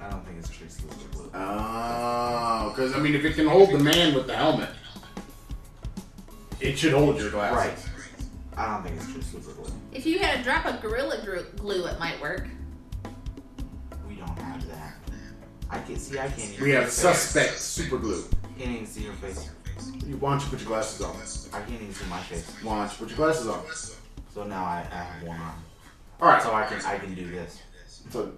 [0.00, 1.30] I don't think it's true super glue.
[1.32, 4.70] Oh, because I mean, if it can hold the man with the helmet,
[6.60, 7.86] it should hold your glasses.
[7.86, 7.92] Right.
[8.56, 9.72] I don't think it's true super glue.
[9.92, 11.18] If you had a drop of Gorilla
[11.56, 12.46] Glue, it might work.
[14.08, 14.94] We don't have that.
[15.70, 16.18] I can see.
[16.18, 16.52] I can't.
[16.52, 17.22] Even We have see your face.
[17.22, 18.24] suspect super glue.
[18.58, 19.50] Can't even see your face.
[20.06, 21.16] You- Why don't you put your glasses on?
[21.60, 22.50] I can't even see my face.
[22.62, 23.62] Why don't you put your glasses on?
[24.34, 25.54] So now I, I have one arm.
[26.20, 26.42] All right.
[26.42, 27.60] So I can I can do this.
[28.10, 28.32] So,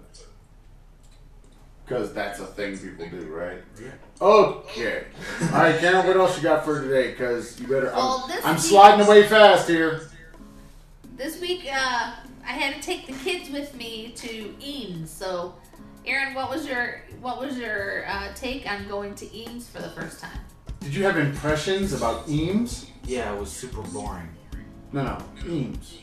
[1.85, 3.61] because that's a thing people do, right?
[3.81, 3.91] Yeah.
[4.19, 5.03] Okay.
[5.41, 6.05] All right, Karen.
[6.07, 7.11] What else you got for today?
[7.11, 7.87] Because you better.
[7.87, 10.09] Well, I'm, I'm sliding away fast here.
[11.15, 12.11] This week, uh,
[12.45, 15.07] I had to take the kids with me to IMSS.
[15.07, 15.55] So,
[16.05, 19.89] Aaron, what was your what was your uh, take on going to IMSS for the
[19.91, 20.37] first time?
[20.81, 22.89] Did you have impressions about IMSS?
[23.05, 24.27] Yeah, it was super boring.
[24.91, 25.99] No, no, IMSS.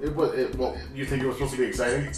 [0.00, 0.32] It was.
[0.34, 2.12] It, well, you think it was supposed to be exciting?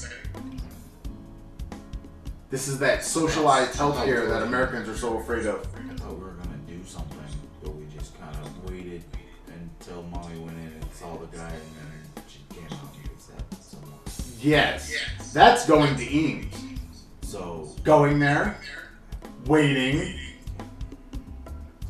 [2.51, 5.67] This is that socialized healthcare that Americans are so afraid of.
[5.75, 7.19] I thought we were gonna do something,
[7.63, 9.03] but we just kind of waited
[9.49, 11.78] until mommy went in and saw the guy, and
[14.39, 14.51] someone.
[14.51, 14.93] Yes,
[15.33, 16.47] that's going to IMSS.
[17.23, 18.57] So Going there,
[19.47, 20.19] waiting,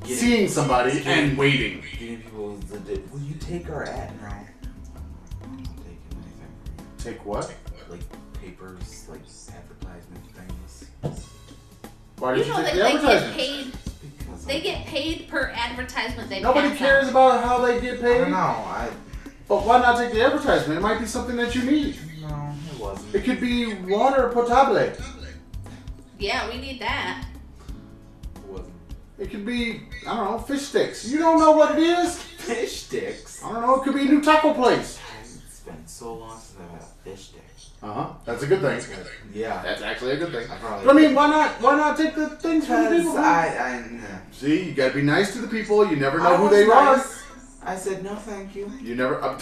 [0.03, 1.83] getting, seeing somebody, and waiting.
[1.99, 4.45] getting people the will you take our ad now?
[5.43, 6.41] I'm not taking anything
[6.99, 7.53] Take what?
[7.89, 8.01] Like
[8.41, 9.21] papers, like
[9.55, 11.23] advertisement things.
[12.19, 13.73] Why You did you, know take they, the they get paid.
[14.19, 17.11] Because They I- get paid per advertisement they Nobody pass cares out.
[17.11, 18.19] about how they get I paid.
[18.19, 18.37] don't know.
[18.37, 18.89] I
[19.49, 20.79] But why not take the advertisement?
[20.79, 21.97] It might be something that you need.
[22.29, 23.15] No, it wasn't.
[23.15, 24.93] It could be water potable.
[26.19, 27.25] Yeah, we need that.
[28.37, 28.75] It wasn't.
[29.19, 31.09] It could be, I don't know, fish sticks.
[31.09, 32.21] You don't know what it is?
[32.21, 33.43] Fish sticks.
[33.45, 33.81] I don't know.
[33.81, 35.01] It could be a new taco place.
[35.23, 37.43] It's been so long since I've had a fish stick.
[37.81, 38.13] Uh huh.
[38.25, 38.81] That's a good thing.
[39.33, 39.63] Yeah.
[39.63, 40.51] That's actually a good thing.
[40.51, 40.87] I probably.
[40.87, 41.61] But I mean, why not?
[41.61, 43.17] Why not take the things from the people?
[43.17, 44.03] I, I, nah.
[44.33, 45.89] See, you gotta be nice to the people.
[45.89, 47.23] You never know I who they nice.
[47.63, 48.67] I said no, thank you.
[48.67, 48.83] are.
[48.83, 49.23] You never.
[49.23, 49.41] Uh,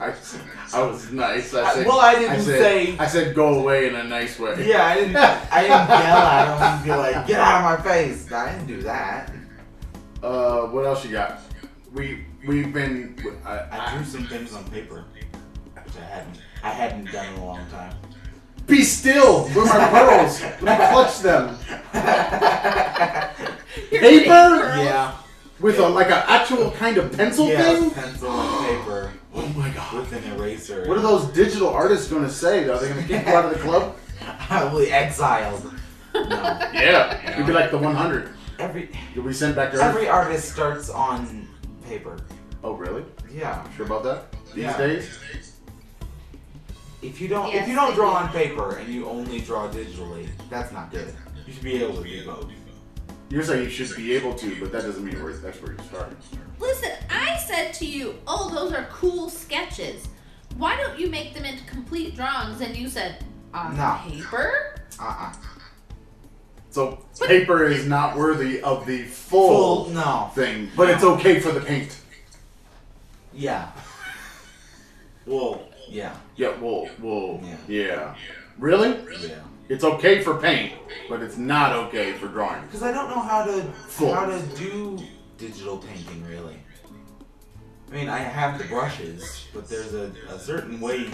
[0.00, 0.12] I,
[0.74, 1.54] I was nice.
[1.54, 1.86] I I- said.
[1.86, 4.66] well, I didn't said, say- I said go away in a nice way.
[4.68, 5.16] Yeah, I didn't.
[5.16, 8.66] I didn't yell at him and be like, "Get out of my face." I didn't
[8.66, 9.32] do that.
[10.22, 11.40] Uh, what else you got?
[11.92, 13.16] We we've been.
[13.44, 16.38] I, I I, drew some things on paper, which I hadn't.
[16.64, 17.94] I hadn't done in a long time.
[18.66, 19.44] be still.
[19.50, 20.40] Where my pearls?
[20.60, 21.56] Let me clutch them.
[21.92, 23.34] Paper?
[23.90, 24.84] getting pearls.
[24.84, 25.16] yeah.
[25.60, 27.90] With a like an actual kind of pencil Yes, thing.
[27.90, 28.53] pencil and paper
[29.34, 29.94] Oh my god.
[29.94, 30.86] with an eraser.
[30.86, 32.68] What are those digital artists gonna say?
[32.68, 33.96] Are they gonna kick you out of the club?
[34.46, 35.72] Probably exiled.
[36.14, 36.20] No.
[36.72, 37.36] Yeah.
[37.36, 38.30] You'd be like the 100.
[38.60, 39.82] Every You'll be sent back to Earth.
[39.82, 41.48] every artist starts on
[41.86, 42.16] paper.
[42.62, 43.04] Oh really?
[43.32, 43.66] Yeah.
[43.76, 44.32] Sure about that?
[44.54, 44.78] These Yeah.
[44.78, 45.18] days?
[47.02, 50.28] If you don't Yes, if you don't draw on paper and you only draw digitally,
[50.48, 51.12] that's not good.
[51.46, 52.50] You should be able to do both.
[53.30, 55.78] You're saying you should be able to, but that doesn't mean where that's where you
[55.88, 56.12] start.
[56.60, 60.06] Listen, I said to you, "Oh, those are cool sketches.
[60.56, 63.98] Why don't you make them into complete drawings?" And you said, "On No.
[64.06, 65.32] paper." Uh-uh.
[66.70, 70.30] So paper is not worthy of the full, Full no.
[70.34, 71.96] thing, but it's okay for the paint.
[73.32, 73.70] Yeah.
[75.26, 76.14] Well, yeah.
[76.36, 77.56] Yeah, well, well, Yeah.
[77.68, 78.14] yeah.
[78.58, 78.90] Really?
[79.20, 79.34] Yeah.
[79.68, 80.74] It's okay for paint,
[81.08, 82.62] but it's not okay for drawing.
[82.66, 84.12] Because I don't know how to Full.
[84.14, 84.98] how to do
[85.38, 86.56] digital painting really.
[87.90, 91.08] I mean, I have the brushes, but there's a, a certain way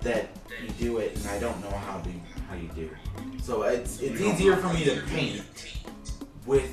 [0.00, 0.28] that
[0.62, 2.10] you do it, and I don't know how to
[2.48, 2.90] how you do.
[3.42, 5.44] So it's it's easier for me to paint
[6.44, 6.72] with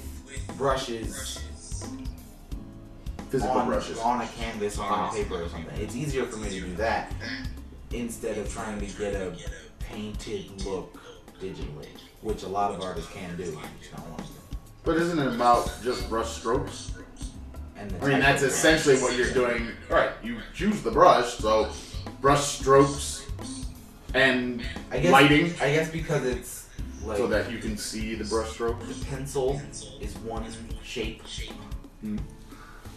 [0.57, 1.43] brushes
[3.29, 3.97] Physical on, brushes.
[3.99, 5.75] on a canvas or on a paper or something.
[5.81, 7.11] It's easier for me to do that
[7.91, 9.33] instead of trying to get a
[9.93, 10.97] painted look
[11.39, 11.87] digitally,
[12.21, 13.43] which a lot of artists can do.
[13.43, 14.31] I just don't want to.
[14.83, 16.91] But isn't it about just brush strokes?
[17.77, 19.69] And the I mean, that's essentially what you're doing.
[19.89, 21.69] All right, you choose the brush, so
[22.21, 23.25] brush strokes
[24.13, 26.67] and I guess, lighting, I guess because it's
[27.03, 28.79] like so that you can see the brush stroke.
[28.87, 29.59] the pencil
[29.99, 30.45] is one
[30.83, 31.23] shape,
[32.01, 32.17] Hmm.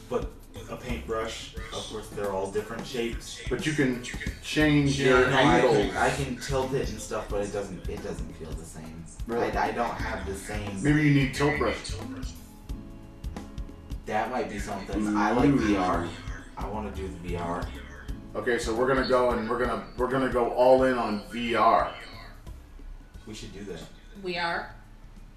[0.09, 0.31] but
[0.71, 1.55] a paintbrush.
[1.73, 3.41] Of course, they're all different shapes.
[3.49, 4.03] But you can
[4.43, 5.75] change your no, I angle.
[5.75, 7.89] can, I can tilt it and stuff, but it doesn't.
[7.89, 9.05] It doesn't feel the same.
[9.27, 9.51] Really?
[9.53, 10.83] I, I don't have the same.
[10.83, 11.77] Maybe you need tilt brush.
[14.07, 15.17] That might be something.
[15.17, 16.09] I like VR.
[16.57, 17.67] I want to do the VR.
[18.35, 21.93] Okay, so we're gonna go and we're gonna we're gonna go all in on VR.
[23.27, 23.81] We should do that.
[24.23, 24.75] We are.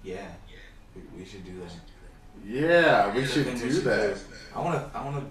[0.02, 0.28] Yeah,
[0.94, 1.72] we, we should do that.
[2.46, 4.14] Yeah, we I should think do that.
[4.14, 4.20] do.
[4.54, 4.98] I want to.
[4.98, 5.24] I want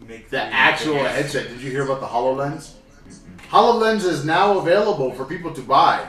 [0.00, 1.08] to make The 3D actual things.
[1.08, 1.48] headset.
[1.48, 2.72] Did you hear about the HoloLens?
[3.50, 6.06] HoloLens is now available for people to buy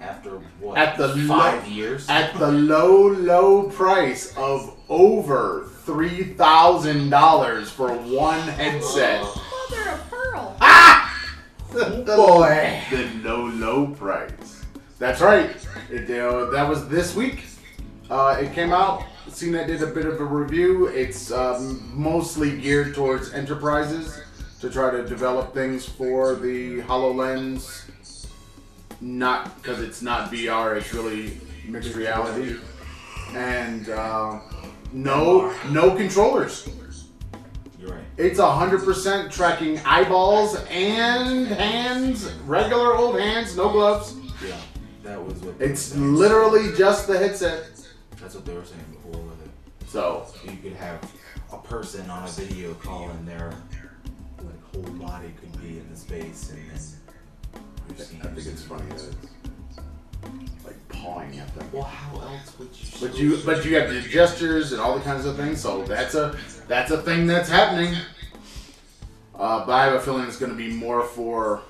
[0.00, 0.78] after what?
[0.78, 2.08] At the five lo- years.
[2.08, 9.22] at the low, low price of over three thousand dollars for one headset.
[9.22, 10.56] Mother of pearl.
[10.60, 11.10] Ah!
[11.72, 12.80] The, the- boy.
[12.92, 14.64] the low, low price.
[15.00, 15.50] That's right.
[15.90, 17.42] It, uh, that was this week.
[18.10, 19.04] Uh, it came out.
[19.28, 20.86] CNET did a bit of a review.
[20.86, 24.20] It's um, mostly geared towards enterprises
[24.60, 27.86] to try to develop things for the HoloLens.
[29.00, 32.56] Not because it's not VR, it's really mixed reality.
[33.34, 34.40] And uh,
[34.92, 36.68] no, no controllers.
[37.78, 38.04] You're right.
[38.16, 44.16] It's 100% tracking eyeballs and hands, regular old hands, no gloves.
[44.46, 44.56] Yeah,
[45.02, 45.54] that was what.
[45.60, 47.73] It's literally just the headset.
[48.24, 49.50] That's what they were saying before with it.
[49.86, 51.12] So, You could have
[51.52, 53.52] a person on a video call and their
[54.38, 56.58] like whole body could be in the space, and
[57.98, 61.68] then I think it's funny that it's like pawing at them.
[61.70, 62.88] Well, how else would you?
[62.98, 65.60] But you, but you have the gestures and all the kinds of things.
[65.60, 66.34] So that's a
[66.66, 67.94] that's a thing that's happening.
[69.34, 71.60] Uh, but I have a feeling it's going to be more for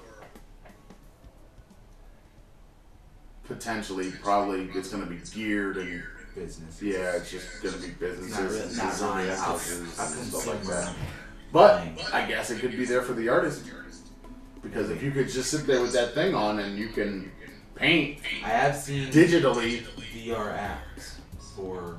[3.48, 6.82] potentially, probably it's going to be geared and business.
[6.82, 10.26] yeah, it's just going to be businesses really, and not design really a, houses and
[10.26, 10.88] stuff like that.
[10.88, 10.92] Uh,
[11.52, 11.82] but.
[12.12, 13.64] I guess it could be there for the artist
[14.64, 17.30] because if you could just sit there with that thing on and you can
[17.74, 19.82] paint I have seen digitally.
[20.12, 21.16] VR apps
[21.54, 21.96] for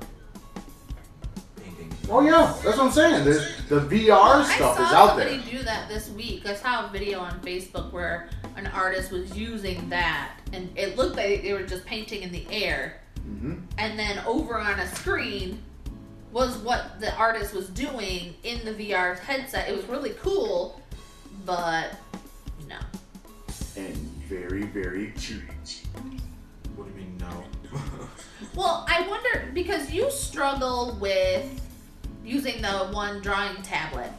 [1.56, 1.92] painting.
[2.10, 3.24] Oh yeah, that's what I'm saying.
[3.24, 5.28] There's the VR I stuff saw is out there.
[5.28, 6.46] I saw somebody do that this week.
[6.46, 11.16] I saw a video on Facebook where an artist was using that, and it looked
[11.16, 13.00] like they were just painting in the air.
[13.26, 15.60] Hmm And then over on a screen
[16.32, 19.68] was what the artist was doing in the VR headset.
[19.68, 20.80] It was really cool,
[21.44, 21.96] but
[22.68, 22.76] no.
[23.76, 23.96] And
[24.28, 25.42] very, very cheap.
[26.74, 27.44] What do you mean no?
[28.54, 31.60] Well, I wonder because you struggle with
[32.24, 34.10] using the one drawing tablet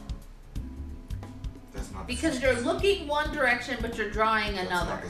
[1.72, 2.42] That's not the because same.
[2.42, 5.00] you're looking one direction but you're drawing That's another.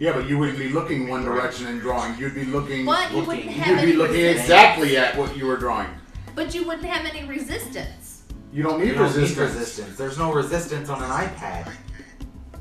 [0.00, 0.14] Not the same.
[0.14, 2.18] Yeah, but you wouldn't be looking one direction and drawing.
[2.18, 2.84] You'd be looking.
[2.84, 4.40] But you looking- wouldn't have You'd be looking resistance.
[4.42, 5.88] exactly at what you were drawing.
[6.34, 8.22] But you wouldn't have any resistance.
[8.52, 9.36] You don't You need don't resistance.
[9.38, 9.96] need resistance.
[9.98, 11.72] There's no resistance on an iPad.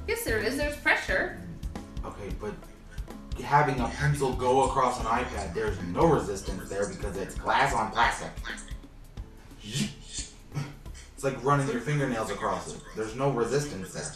[0.07, 0.57] Yes, there is.
[0.57, 1.39] There's pressure.
[2.05, 2.53] Okay, but
[3.43, 7.91] having a pencil go across an iPad, there's no resistance there because it's glass on
[7.91, 8.29] plastic.
[9.63, 12.81] It's like running your fingernails across it.
[12.95, 14.11] There's no resistance there.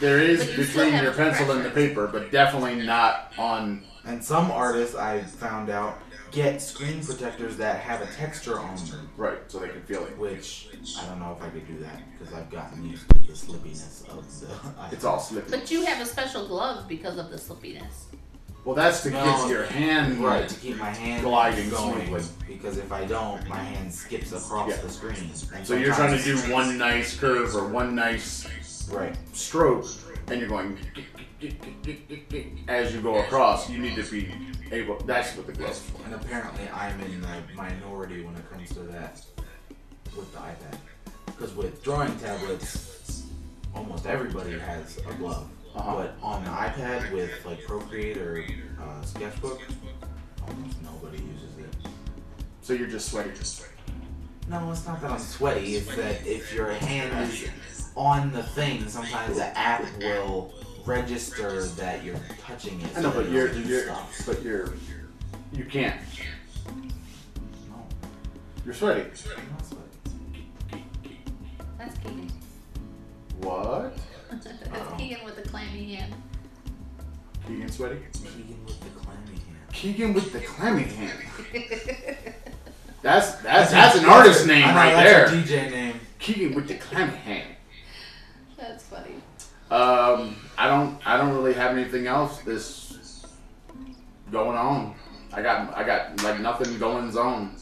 [0.00, 1.88] There is But you still between have your pencil and the pressure.
[1.88, 3.84] paper, but definitely not on.
[4.04, 5.98] And some artists I found out
[6.32, 10.18] get screen protectors that have a texture on them, Right, so they can feel it.
[10.18, 10.68] which
[11.00, 14.06] I don't know if I could do that because I've gotten used to the slippiness
[14.08, 14.48] of the.
[14.92, 15.48] It's all slippy.
[15.50, 18.06] But you have a special glove because of the slippiness.
[18.64, 19.22] Well, that's to No.
[19.24, 22.06] get your hand Right, to keep my hand Gliding going.
[22.06, 22.24] smoothly.
[22.48, 24.76] Because if I don't, my hand skips across Yeah.
[24.78, 25.30] the screen.
[25.54, 28.46] And So you're trying to do one nice curve or one nice
[28.90, 29.16] Right.
[29.32, 29.86] stroke,
[30.28, 30.78] and you're going
[32.68, 33.68] as you go across.
[33.68, 34.32] You need to be
[34.72, 34.98] able.
[35.00, 36.04] That's what the gloves for.
[36.04, 39.20] And apparently, I'm in the minority when it comes to that
[40.16, 40.78] with the iPad.
[41.26, 43.26] Because with drawing tablets,
[43.74, 45.48] almost everybody has a glove.
[45.74, 45.94] Uh-huh.
[45.96, 48.44] But on the iPad with like Procreate or
[48.80, 49.60] uh, Sketchbook,
[50.46, 51.90] almost nobody uses it.
[52.62, 53.30] So you're just sweaty.
[53.30, 53.72] Just sweaty.
[54.48, 55.76] No, it's not that I'm sweaty.
[55.76, 57.48] It's that if your hand is
[57.96, 60.52] on the thing, sometimes the app will
[60.84, 62.88] register that you're touching it.
[62.96, 64.22] I know, so but it'll you're, you're stuff.
[64.26, 64.74] but you're
[65.52, 66.00] you can't.
[67.70, 67.86] No,
[68.64, 69.02] You're sweaty.
[69.02, 70.84] I'm not sweaty.
[71.78, 72.30] That's Keegan.
[73.40, 73.96] What?
[74.30, 74.94] That's Uh-oh.
[74.98, 76.12] Keegan with the clammy hand.
[77.46, 77.98] Keegan sweaty?
[78.12, 79.72] Keegan with the clammy hand.
[79.72, 81.18] Keegan with the clammy hand.
[83.02, 85.38] That's that's that's an artist name I know, right that's there.
[85.40, 86.00] a DJ name.
[86.18, 87.53] Keegan with the clammy hand.
[89.74, 93.26] Um, I don't I don't really have anything else this
[94.30, 94.94] going on.
[95.32, 97.56] I got I got like nothing going on.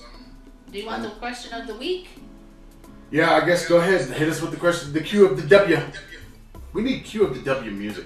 [0.71, 2.09] Do you want the question of the week?
[3.11, 4.03] Yeah, I guess go ahead.
[4.03, 4.93] And hit us with the question.
[4.93, 5.79] The cue of the W.
[6.75, 8.05] We need cue of the W music.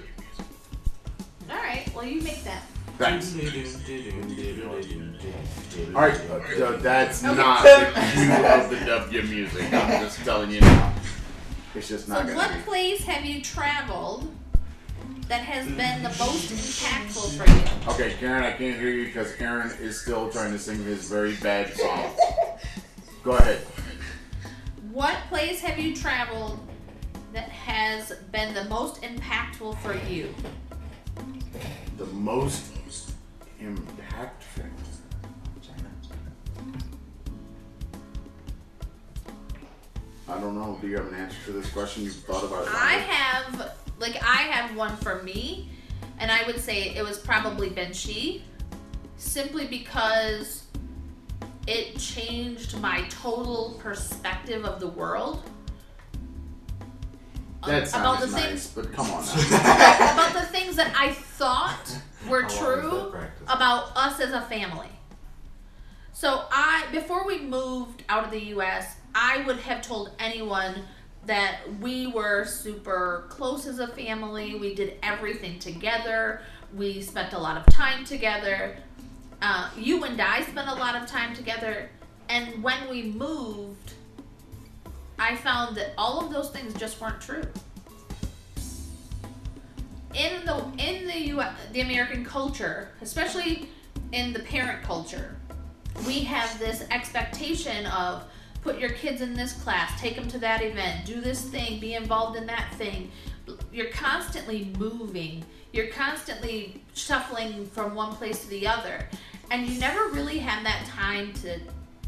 [1.49, 1.93] All right.
[1.93, 2.63] Well, you make that.
[2.97, 3.35] Thanks.
[5.93, 7.35] All All right, uh, that's Okay.
[7.35, 9.63] not the cue of the W music.
[9.73, 10.93] I'm just telling you now.
[11.77, 12.61] It's just So, what be.
[12.63, 14.33] place have you traveled
[15.27, 17.93] that has been the most impactful for you?
[17.93, 21.35] Okay, Karen, I can't hear you because Aaron is still trying to sing his very
[21.35, 22.15] bad song.
[23.23, 23.59] Go ahead.
[24.91, 26.59] What place have you traveled
[27.33, 30.33] that has been the most impactful for you?
[31.97, 32.71] The most
[33.61, 34.86] impactful.
[40.29, 40.77] I don't know.
[40.81, 42.03] Do you have an answer to this question?
[42.03, 42.73] You've thought about it.
[42.73, 45.69] I have, like, I have one for me,
[46.19, 48.41] and I would say it was probably Benxi,
[49.17, 50.63] simply because
[51.65, 55.43] it changed my total perspective of the world.
[57.65, 61.97] That about sounds the nice, things but come on about the things that I thought
[62.29, 64.87] were How long was that true about us as a family.
[66.13, 70.75] So I before we moved out of the US, I would have told anyone
[71.25, 74.55] that we were super close as a family.
[74.55, 76.41] We did everything together.
[76.75, 78.77] We spent a lot of time together.
[79.41, 81.89] Uh, you and I spent a lot of time together.
[82.29, 83.93] And when we moved,
[85.17, 87.43] I found that all of those things just weren't true
[90.13, 91.41] in the in the U
[91.73, 93.69] the American culture, especially
[94.11, 95.35] in the parent culture,
[96.05, 98.23] we have this expectation of
[98.61, 101.95] put your kids in this class, take them to that event, do this thing, be
[101.95, 103.11] involved in that thing.
[103.71, 105.45] You're constantly moving.
[105.71, 109.07] You're constantly shuffling from one place to the other,
[109.51, 111.59] and you never really have that time to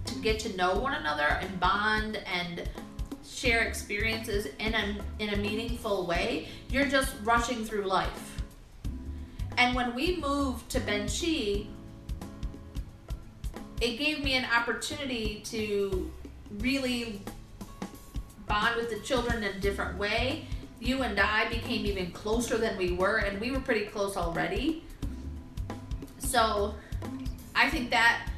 [0.05, 2.67] to get to know one another and bond and
[3.23, 6.47] share experiences in a in a meaningful way.
[6.69, 8.41] You're just rushing through life.
[9.57, 11.67] And when we moved to Benxi,
[13.81, 16.11] it gave me an opportunity to
[16.57, 17.21] really
[18.47, 20.45] bond with the children in a different way.
[20.79, 24.83] You and I became even closer than we were, and we were pretty close already.
[26.19, 26.75] So,
[27.55, 28.29] I think that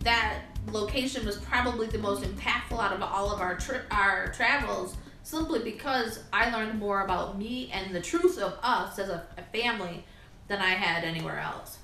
[0.00, 4.96] that location was probably the most impactful out of all of our tri- our travels
[5.22, 9.42] simply because I learned more about me and the truth of us as a, a
[9.42, 10.04] family
[10.46, 11.78] than I had anywhere else.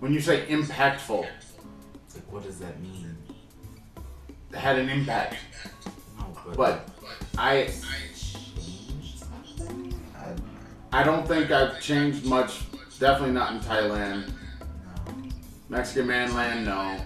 [0.00, 3.16] when you say impactful, Like, what does that mean?
[4.50, 5.36] it had an impact.
[6.18, 6.88] No, but, But
[7.38, 8.36] I change?
[10.18, 12.60] I, I don't think I've changed much.
[12.98, 14.30] Definitely not in Thailand.
[15.68, 16.98] Mexican mainland, no.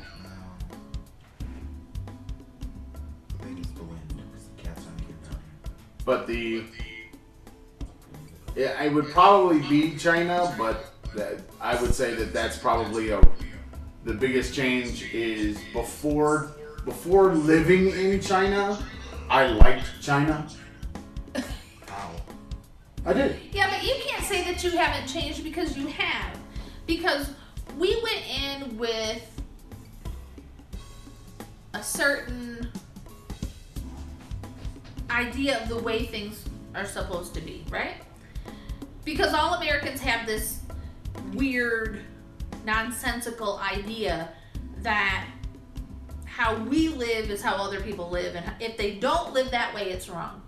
[6.07, 6.63] But the
[8.55, 13.21] yeah, it would probably be China, but that I would say that that's probably a
[14.05, 16.53] the biggest change is before
[16.85, 18.79] before living in China,
[19.29, 20.47] I liked China.
[21.35, 21.45] here.
[21.91, 22.11] Ow.
[23.05, 23.37] I did.
[23.51, 26.39] Yeah, but you can't say that you haven't changed because you have.
[26.87, 27.31] Because
[27.77, 29.23] we went in with
[31.75, 32.71] a certain
[35.11, 36.45] idea of the way things
[36.75, 37.97] are supposed to be, right?
[39.05, 40.61] Because all Americans have this
[41.33, 42.01] weird,
[42.65, 44.31] nonsensical idea
[44.79, 45.27] that
[46.25, 49.91] how we live is how other people live, and if they don't live that way,
[49.91, 50.43] it's wrong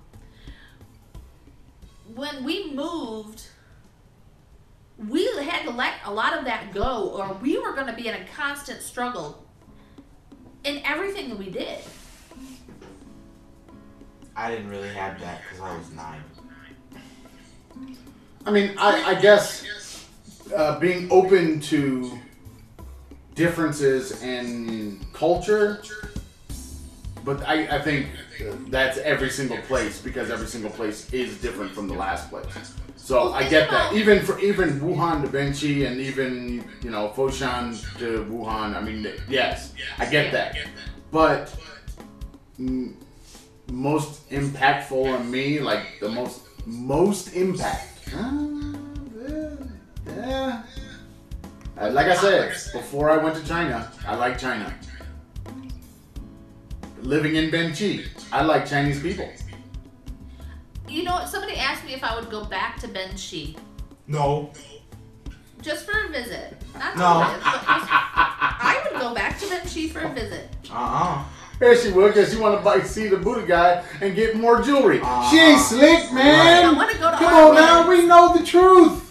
[2.14, 3.46] when we moved,
[5.09, 8.09] we had to let a lot of that go, or we were going to be
[8.09, 9.46] in a constant struggle
[10.64, 11.78] in everything that we did.
[14.39, 16.22] I didn't really have that because I was nine.
[18.47, 20.07] I mean, I, I guess
[20.55, 22.16] uh, being open to
[23.34, 25.82] differences in culture,
[27.24, 28.07] but I, I think
[28.68, 32.74] that's every single place because every single place is different from the last place.
[32.95, 33.93] So I get that.
[33.93, 38.76] Even for even Wuhan to Benxi and even you know Foshan to Wuhan.
[38.76, 40.57] I mean, yes, I get that.
[41.11, 41.53] But
[42.61, 42.95] mm,
[43.72, 48.08] most impactful on me, like the most most impact.
[48.14, 48.74] Uh,
[49.28, 49.56] yeah,
[50.06, 50.62] yeah.
[51.80, 54.74] Uh, like I said, before I went to China, I like China.
[57.02, 59.30] Living in Benxi, I like Chinese people.
[60.88, 61.24] You know?
[61.26, 63.56] Somebody asked me if I would go back to Benxi
[64.08, 64.50] No.
[65.62, 66.60] just for a visit.
[66.78, 67.18] Not No.
[67.20, 70.48] live, but just- I would go back to Benxi for a visit.
[70.70, 71.24] Uh-uh.
[71.59, 74.62] Here she would, because she want to buy, see the Buddha guy and get more
[74.62, 75.00] jewelry.
[75.02, 75.28] Ah.
[75.30, 76.76] she ain't slick, I man.
[76.76, 79.04] want to go to Come on now, we know the truth.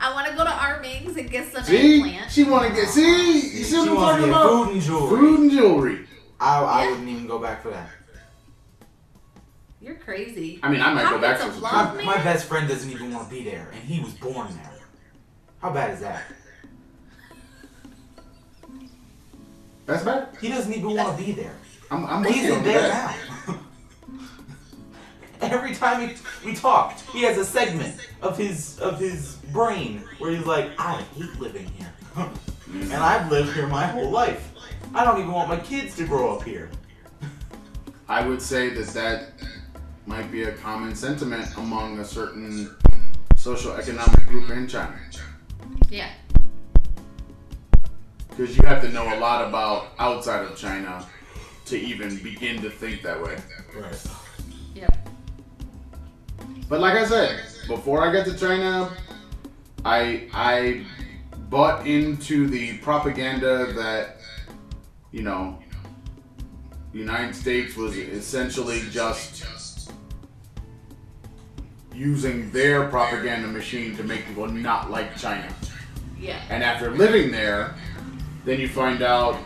[0.00, 2.30] I want to go to Arming's and get some See, eggplant.
[2.30, 2.88] she want to get.
[2.88, 4.64] See, you see She what I'm wants to talking get about?
[4.66, 5.08] food and jewelry.
[5.18, 6.06] Food and jewelry.
[6.40, 6.90] I, I Yeah.
[6.90, 7.88] wouldn't even go back for that.
[9.80, 10.58] You're crazy.
[10.62, 11.96] I mean, I might go back Pockets for some.
[11.98, 14.72] My, my best friend doesn't even want to be there, and he was born there.
[15.60, 16.22] How bad is that?
[19.86, 20.28] That's bad.
[20.40, 21.54] He doesn't even want to be there.
[21.90, 23.16] I'm, I'm He's in there that.
[23.48, 23.58] now.
[25.42, 26.16] Every time we,
[26.50, 31.02] we talk, he has a segment of his of his brain where he's like, I
[31.16, 31.92] hate living here.
[32.72, 34.52] and I've lived here my whole life.
[34.94, 36.70] I don't even want my kids to grow up here.
[38.08, 39.32] I would say that that
[40.06, 42.74] might be a common sentiment among a certain
[43.36, 44.98] social economic group in China.
[45.90, 46.10] Yeah.
[48.36, 51.06] Because you have to know a lot about outside of China
[51.66, 53.36] to even begin to think that way.
[53.74, 54.06] Right.
[54.74, 55.08] Yep.
[56.68, 58.90] But like I said, before I got to China,
[59.84, 60.84] I I
[61.48, 64.18] bought into the propaganda that
[65.12, 65.58] you know
[66.92, 69.44] the United States was essentially just
[71.94, 75.54] using their propaganda machine to make people not like China.
[76.18, 76.40] Yeah.
[76.50, 77.76] And after living there,
[78.44, 79.38] then you find out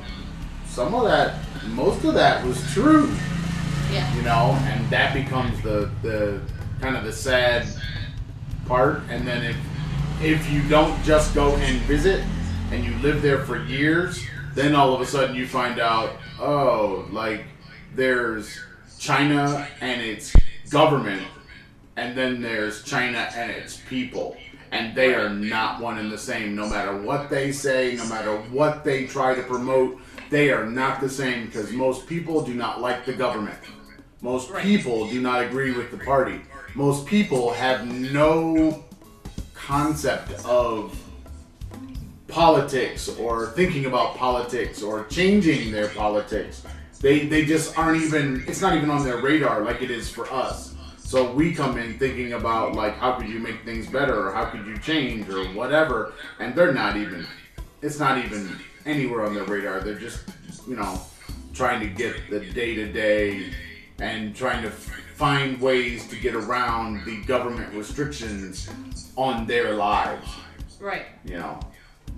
[0.66, 1.36] some of that,
[1.68, 3.10] most of that was true
[3.92, 4.14] Yeah.
[4.14, 6.40] you know, and that becomes the the
[6.80, 7.66] kind of the sad
[8.66, 9.02] part.
[9.08, 9.56] And then if
[10.20, 12.22] if you don't just go and visit
[12.70, 14.22] and you live there for years,
[14.54, 17.44] then all of a sudden you find out, oh, like
[17.94, 18.58] there's
[18.98, 20.34] China and its
[20.70, 21.22] government,
[21.96, 24.36] and then there's China and its people.
[24.70, 28.36] And they are not one and the same, no matter what they say, no matter
[28.50, 29.98] what they try to promote.
[30.30, 33.58] They are not the same because most people do not like the government.
[34.20, 36.40] Most people do not agree with the party.
[36.74, 38.84] Most people have no
[39.54, 40.98] concept of
[42.26, 46.62] politics or thinking about politics or changing their politics.
[47.00, 50.30] They they just aren't even it's not even on their radar like it is for
[50.32, 50.67] us.
[51.08, 54.44] So we come in thinking about like how could you make things better or how
[54.44, 57.26] could you change or whatever and they're not even
[57.80, 59.80] it's not even anywhere on their radar.
[59.80, 60.28] They're just,
[60.68, 61.00] you know,
[61.54, 63.54] trying to get the day to day
[63.98, 68.68] and trying to find ways to get around the government restrictions
[69.16, 70.28] on their lives.
[70.78, 71.06] Right.
[71.24, 71.58] You know,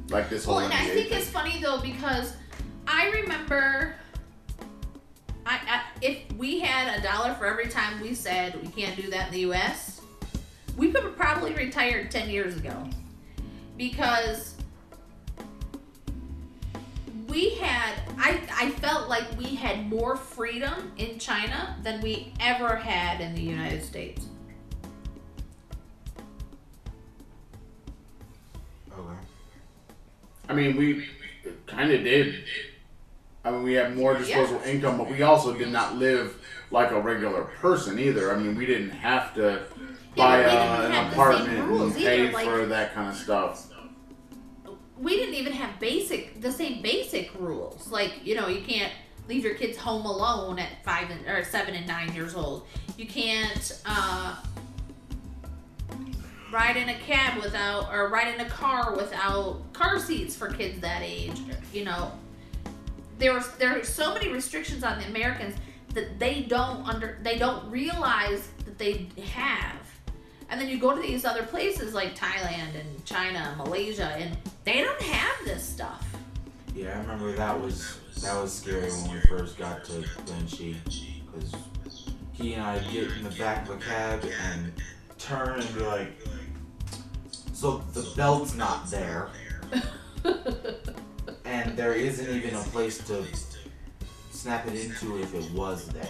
[0.08, 1.18] like this whole Well, and I think thing.
[1.18, 2.34] it's funny though because
[2.88, 3.94] I remember,
[5.50, 9.10] I, I if we had a dollar for every time we said we can't do
[9.10, 10.00] that in the U.S.,
[10.76, 12.88] we could have probably retired ten years ago,
[13.76, 14.54] because
[17.26, 22.76] we had I I felt like we had more freedom in China than we ever
[22.76, 24.26] had in the United States.
[28.92, 29.18] Okay.
[30.48, 31.08] I mean, we
[31.66, 32.44] kind of did.
[33.44, 36.36] I mean, we had more disposable income, but we also did not live
[36.70, 38.34] like a regular person either.
[38.34, 39.62] I mean, we didn't have to
[40.14, 43.66] buy Yeah, we uh, an apartment and pay either, like- for that kind of stuff.
[44.98, 47.90] we didn't even have basic the same basic rules.
[47.90, 48.92] Like you know, you can't
[49.28, 52.66] leave your kids home alone at five and or seven and nine years old.
[52.98, 54.36] You can't uh,
[56.52, 60.80] ride in a cab without or ride in a car without car seats for kids
[60.80, 61.40] that age.
[61.72, 62.12] You know,
[63.20, 65.54] there was there are so many restrictions on the Americans
[65.94, 69.76] that they don't under they don't realize that they have.
[70.48, 74.36] And then you go to these other places like Thailand and China and Malaysia and
[74.64, 76.04] they don't have this stuff.
[76.74, 80.76] Yeah, I remember that was that was scary when we first got to Benxi
[81.26, 81.54] because
[82.32, 84.72] he and I get in the back of a cab and
[85.18, 86.08] turn and be like,
[87.52, 89.28] so the belt's not there,
[91.50, 93.24] and there isn't even a place to
[94.30, 96.06] snap it into if it was there.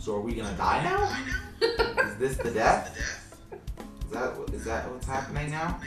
[0.00, 1.16] So are we gonna die now?
[2.04, 2.98] Is this the death?
[4.04, 5.80] Is that is that what's happening now?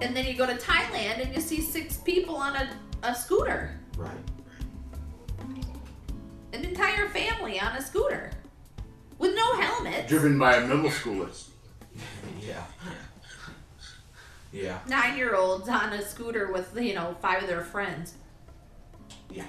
[0.00, 2.68] And then you go to Thailand and you see six people on a,
[3.02, 3.80] a scooter.
[3.96, 4.10] Right.
[6.52, 8.30] An entire family on a scooter.
[9.18, 10.06] With no helmet.
[10.06, 11.30] Driven by a middle schooler.
[12.46, 12.62] Yeah.
[14.56, 14.78] Yeah.
[14.88, 18.14] Nine year olds on a scooter with, you know, five of their friends.
[19.30, 19.44] Yeah.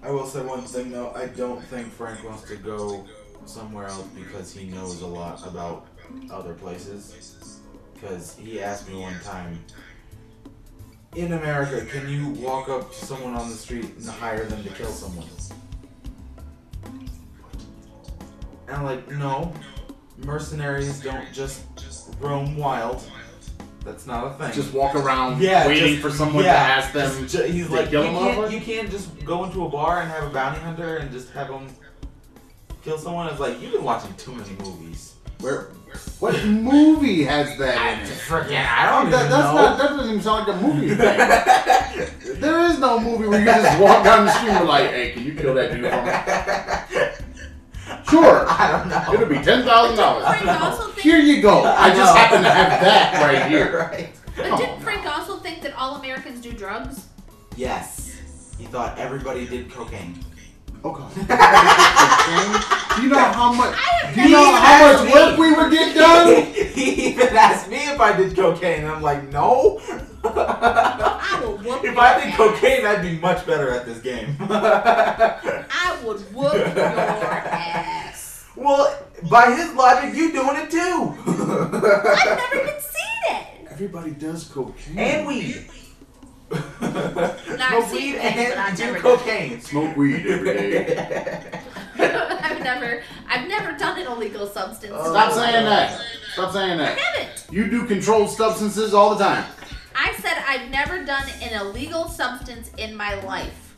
[0.00, 1.10] I will say one thing though.
[1.10, 3.04] I don't think Frank wants to go
[3.46, 5.88] somewhere else because he knows a lot about
[6.30, 7.60] other places.
[7.94, 9.58] Because he asked me one time,
[11.16, 14.70] in America, can you walk up to someone on the street and hire them to
[14.70, 15.26] kill someone?
[18.68, 19.52] And I'm like, no.
[20.18, 21.64] Mercenaries don't just
[22.20, 23.02] roam wild.
[23.88, 24.52] That's not a thing.
[24.52, 27.10] Just walk around Yeah, waiting just- for someone yeah, to ask them.
[27.26, 30.24] Just- ju- he's like, you can't, you can't just go into a bar and have
[30.24, 31.66] a bounty hunter and just have them
[32.84, 33.28] kill someone.
[33.28, 35.14] It's like you've been watching too many movies.
[35.40, 35.68] Where?
[36.20, 38.10] What movie has that in it?
[38.18, 39.54] Freaking, I don't That, even that's know.
[39.54, 39.78] not.
[39.78, 40.94] That doesn't even sound like a movie
[42.40, 45.24] there is no movie where you just walk down the street and like, "Hey, can
[45.24, 46.10] you kill that dude for me?"
[48.10, 48.46] Sure.
[48.48, 49.12] I don't know.
[49.12, 50.98] It'll be ten thousand dollars.
[50.98, 51.62] Here you go.
[51.64, 53.78] I just happen to have that right here.
[53.78, 54.10] right.
[54.36, 57.06] but didn't Frank also think that all Americans do drugs?
[57.56, 58.16] Yes.
[58.58, 60.18] He thought everybody did cocaine.
[60.84, 61.10] Oh god.
[61.12, 61.24] Okay.
[62.96, 63.76] Do you know how much?
[64.14, 65.20] Do you know how asked much me.
[65.20, 66.44] work we would get done?
[66.52, 69.80] he even asked me if I did cocaine, and I'm like, no.
[70.24, 74.36] I will whoop if your I did cocaine, I'd be much better at this game.
[74.40, 78.46] I would whoop your ass.
[78.56, 78.98] well,
[79.30, 81.14] by his logic, you doing it too.
[81.26, 83.46] I've never even seen it.
[83.70, 84.98] Everybody does cocaine.
[84.98, 85.68] and weed.
[86.50, 89.60] Smoke seen weed and I've do never done cocaine.
[89.60, 91.60] smoke weed every day.
[91.98, 94.94] I've never, I've never done an illegal substance.
[94.94, 96.00] Stop saying that.
[96.32, 96.98] Stop saying I that.
[96.98, 97.46] haven't.
[97.52, 99.44] You do controlled substances all the time.
[100.00, 103.76] I said I've never done an illegal substance in my life.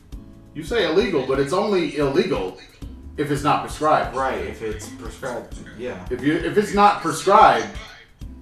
[0.53, 2.59] You say illegal, but it's only illegal
[3.17, 4.15] if it's not prescribed.
[4.15, 6.05] right, if it's prescribed, yeah.
[6.11, 7.67] If you if it's not prescribed,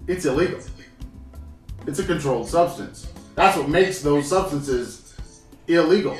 [0.07, 0.59] it's illegal.
[1.87, 3.07] It's a controlled substance.
[3.35, 5.15] That's what makes those substances
[5.67, 6.17] illegal.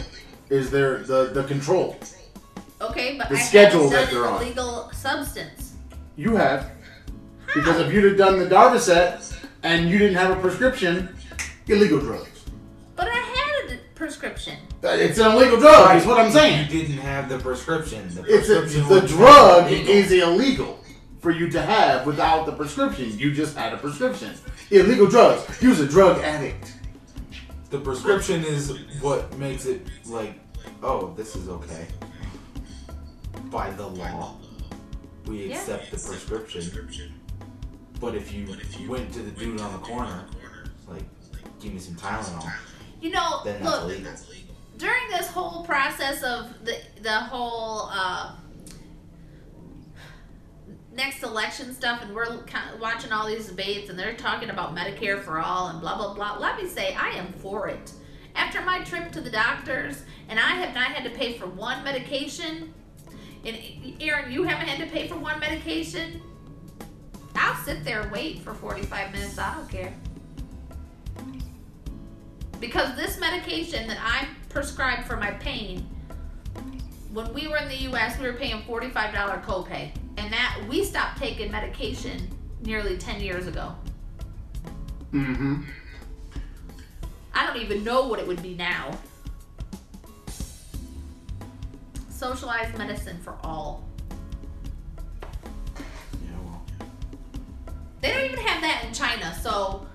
[0.50, 1.98] Is their the the control.
[2.82, 4.42] Okay, but The I schedule haven't that done they're an on.
[4.44, 5.74] illegal substance.
[6.16, 6.72] You have
[7.54, 11.10] because if you'd have done the Darvocet and you didn't have a prescription,
[11.70, 12.46] illegal drugs.
[12.96, 14.58] But I had a prescription.
[14.84, 15.96] Uh, It's an illegal drug.
[15.96, 16.70] Is what I'm saying.
[16.72, 18.08] You didn't have the prescription.
[18.14, 19.94] The It's a, prescription the drug illegal.
[19.94, 20.80] is illegal
[21.20, 23.18] for you to have without the prescription.
[23.18, 24.34] You just had a prescription.
[24.72, 25.58] Illegal drugs.
[25.60, 26.74] He was a drug addict.
[27.70, 30.34] The prescription is what makes it like,
[30.82, 31.88] oh, this is okay.
[33.52, 34.36] By the law,
[35.26, 35.56] we Yeah.
[35.56, 37.14] accept the prescription.
[38.00, 38.48] But if you
[38.88, 40.26] went to the dude on the corner,
[40.88, 41.04] like,
[41.60, 42.52] give me some Tylenol,
[43.02, 44.12] You know, then that's look, illegal.
[44.78, 48.36] during this whole process of the the whole uh,
[50.94, 52.40] next election stuff, and we're
[52.80, 56.38] watching all these debates, and they're talking about Medicare for all and blah blah blah.
[56.38, 57.92] Let me say, I am for it.
[58.36, 61.84] After my trip to the doctors, and I have not had to pay for one
[61.84, 62.74] medication,
[63.46, 63.58] and
[64.00, 66.22] Aaron, you haven't had to pay for one medication.
[67.36, 69.38] I'll sit there and wait for 45 minutes.
[69.38, 69.94] I don't care.
[72.60, 75.88] Because this medication that I'm prescribed for my pain,
[77.14, 79.92] when we were in the US, we were paying $45 copay.
[80.18, 82.30] And that we stopped taking medication
[82.62, 83.74] nearly 10 years ago.
[85.14, 85.64] Mm-hmm.
[87.34, 88.92] I don't even know what it would be now.
[92.10, 93.88] Socialized medicine for all.
[96.22, 96.62] Yeah, well,
[98.02, 99.88] They don't even have that in China, so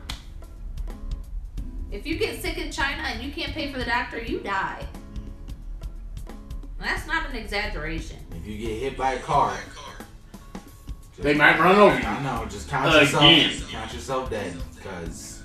[1.91, 4.87] if you get sick in China and you can't pay for the doctor, you die.
[6.79, 8.19] That's not an exaggeration.
[8.33, 9.57] if you get hit by a car,
[11.19, 12.05] They might run over you.
[12.05, 13.51] I know, just count Again.
[13.51, 15.43] yourself, count yourself dead, because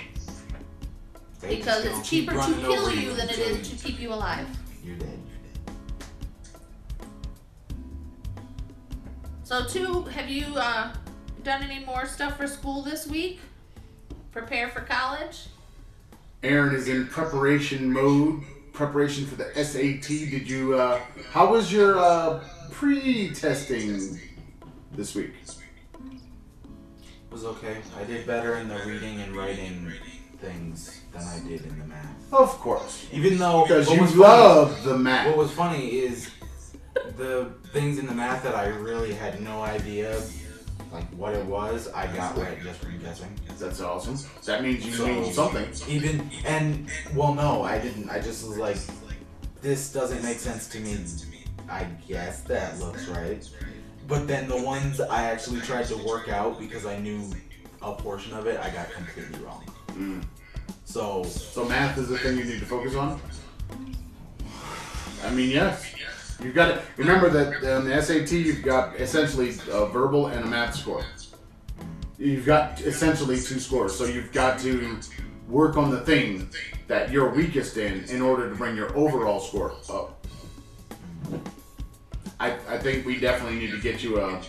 [1.39, 4.47] Because it's cheaper to kill over you than it is to keep you alive.
[4.83, 5.19] You're dead.
[9.43, 10.93] So, two, have you uh,
[11.43, 13.39] done any more stuff for school this week?
[14.31, 15.47] Prepare for college?
[16.43, 18.41] Aaron is in preparation mode.
[18.73, 20.07] Preparation for the SAT.
[20.07, 20.75] Did you?
[20.75, 20.99] uh
[21.31, 24.19] How was your uh pre-testing
[24.93, 25.33] this week?
[27.31, 27.77] was okay.
[27.99, 29.91] I did better in the reading and writing
[30.41, 32.33] things than I did in the math.
[32.33, 35.27] Of course, Even though because you was funny- love the math.
[35.27, 36.31] what was funny is
[37.17, 40.19] the things in the math that I really had no idea
[40.91, 43.29] like what it was, I got right just from guessing.
[43.57, 44.17] That's awesome.
[44.45, 45.67] That means you So- know something.
[45.87, 48.09] Even and well no, I didn't.
[48.09, 48.77] I just was like
[49.61, 50.97] this doesn't make sense to me.
[51.69, 53.47] I guess that looks right.
[54.07, 57.29] But then the ones I actually tried to work out because I knew
[57.81, 59.63] a portion of it, I got completely wrong.
[59.89, 60.23] Mm.
[60.85, 63.21] So So math is the thing you need to focus on.
[65.23, 65.85] I mean, yes.
[66.41, 70.47] You've got to remember that on the SAT you've got essentially a verbal and a
[70.47, 71.03] math score.
[72.17, 74.99] You've got essentially two scores, so you've got to
[75.47, 76.49] work on the thing
[76.87, 80.25] that you're weakest in in order to bring your overall score up.
[82.39, 84.41] I, I think we definitely need to get you a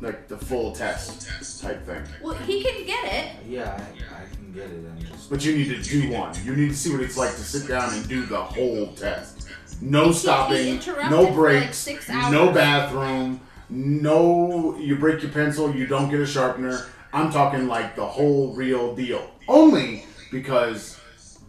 [0.00, 2.02] like the full test type thing.
[2.22, 3.46] Well, he can get it.
[3.48, 4.84] Yeah, I, I can get it.
[4.88, 5.28] I'm just.
[5.28, 6.32] But you need to do one.
[6.44, 9.48] You need to see what it's like to sit down and do the whole test.
[9.80, 16.08] No stopping, no for, like, breaks, no bathroom, no you break your pencil, you don't
[16.10, 16.86] get a sharpener.
[17.12, 19.30] I'm talking like the whole real deal.
[19.48, 21.00] Only because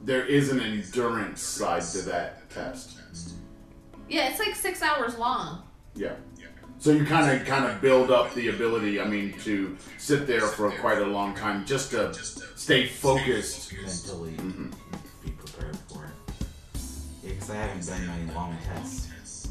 [0.04, 2.98] there is an endurance side to that test.
[4.10, 5.64] Yeah, it's like six hours long.
[5.96, 6.16] Yeah.
[6.80, 9.02] So you kind of kind of build up the ability.
[9.02, 13.74] I mean, to sit there for quite a long time just to stay focused.
[13.74, 14.72] mentally Mhm.
[15.24, 16.12] be prepared for it.
[17.24, 19.48] Yeah, because I haven't done many long tests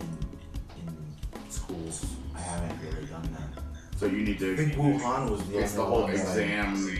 [0.00, 0.08] in
[0.86, 2.04] in schools.
[2.34, 3.62] I haven't really done that.
[3.96, 4.52] So you need to.
[4.54, 4.62] I to.
[4.64, 6.98] think Wuhan was the It's the whole one that I- exam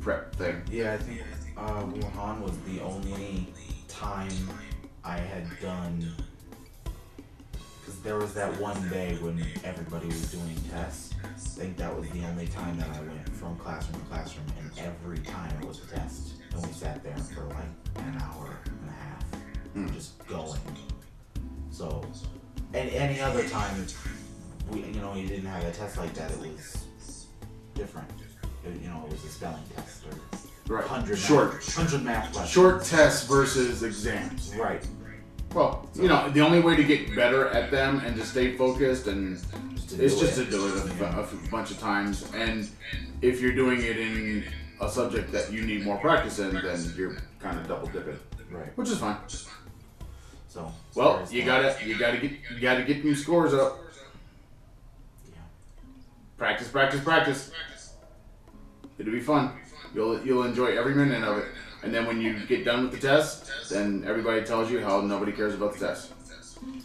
[0.00, 0.62] prep thing.
[0.70, 1.20] Yeah, I think
[1.56, 3.52] uh, Wuhan was the only
[3.88, 4.32] time
[5.04, 6.14] I had done.
[7.90, 11.12] Because there was that one day when everybody was doing tests.
[11.24, 11.26] I
[11.60, 15.18] think that was the only time that I went from classroom to classroom, and every
[15.18, 16.34] time it was a test.
[16.54, 17.56] And we sat there for like
[17.96, 19.24] an hour and a half,
[19.72, 19.92] Hmm.
[19.92, 20.60] just going.
[21.72, 22.04] So,
[22.74, 23.84] and any other time,
[24.70, 26.30] we you know you didn't have a test like that.
[26.30, 26.86] It was
[27.74, 28.08] different.
[28.64, 30.86] It- you know, it was a spelling test or Right.
[30.86, 31.54] hundred Short.
[31.54, 32.50] math, hundred math questions.
[32.50, 34.54] Short tests versus exams.
[34.56, 34.86] Right.
[35.54, 39.08] Well, you know, the only way to get better at them and to stay focused
[39.08, 39.36] and
[39.74, 42.30] Just to is do just to do it a, a bunch of times.
[42.34, 42.68] And
[43.20, 44.44] if you're doing it in
[44.80, 48.18] a subject that you need more practice in, then you're kind of double dipping,
[48.50, 48.76] Right.
[48.76, 49.16] which is fine.
[50.48, 50.72] So.
[50.94, 53.80] Well, you gotta you gotta get you gotta get them scores up.
[55.28, 55.34] Yeah.
[56.36, 57.52] Practice, practice, practice.
[58.98, 59.52] It'll be fun.
[59.94, 61.46] You'll you'll enjoy every minute of it.
[61.82, 65.32] And then when you get done with the test, then everybody tells you how nobody
[65.32, 66.12] cares about the test.
[66.60, 66.82] Then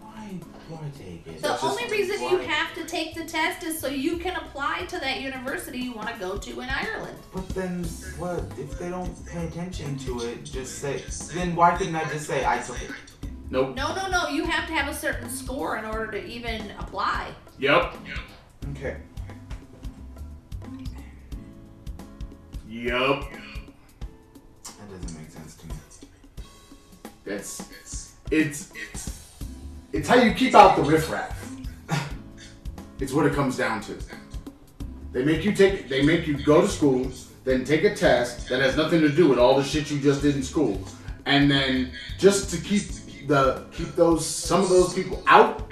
[0.00, 1.36] why why take it?
[1.36, 4.84] The That's only reason you have to take the test is so you can apply
[4.88, 7.16] to that university you want to go to in Ireland.
[7.32, 7.84] But then
[8.18, 10.44] what if they don't pay attention to it?
[10.44, 11.02] Just say.
[11.34, 12.90] Then why couldn't I just say I took it?
[13.50, 13.74] Nope.
[13.74, 14.28] No, no, no.
[14.28, 17.32] You have to have a certain score in order to even apply.
[17.58, 17.94] Yep.
[18.72, 18.98] Okay.
[22.68, 23.24] Yep.
[27.28, 27.62] That's
[28.30, 28.72] it's
[29.92, 31.34] it's how you keep out the riffraff.
[33.00, 33.96] It's what it comes down to.
[35.12, 37.12] They make you take they make you go to school,
[37.44, 40.22] then take a test that has nothing to do with all the shit you just
[40.22, 40.82] did in school.
[41.26, 42.82] And then just to keep
[43.28, 45.68] the keep those some of those people out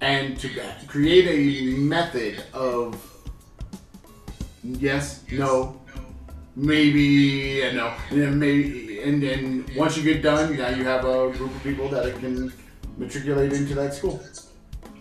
[0.00, 0.48] and to
[0.88, 2.96] create a method of
[4.62, 5.80] yes, no,
[6.56, 11.04] maybe and no, and then maybe, and then once you get done, now you have
[11.04, 12.52] a group of people that can
[12.96, 14.22] matriculate into that school.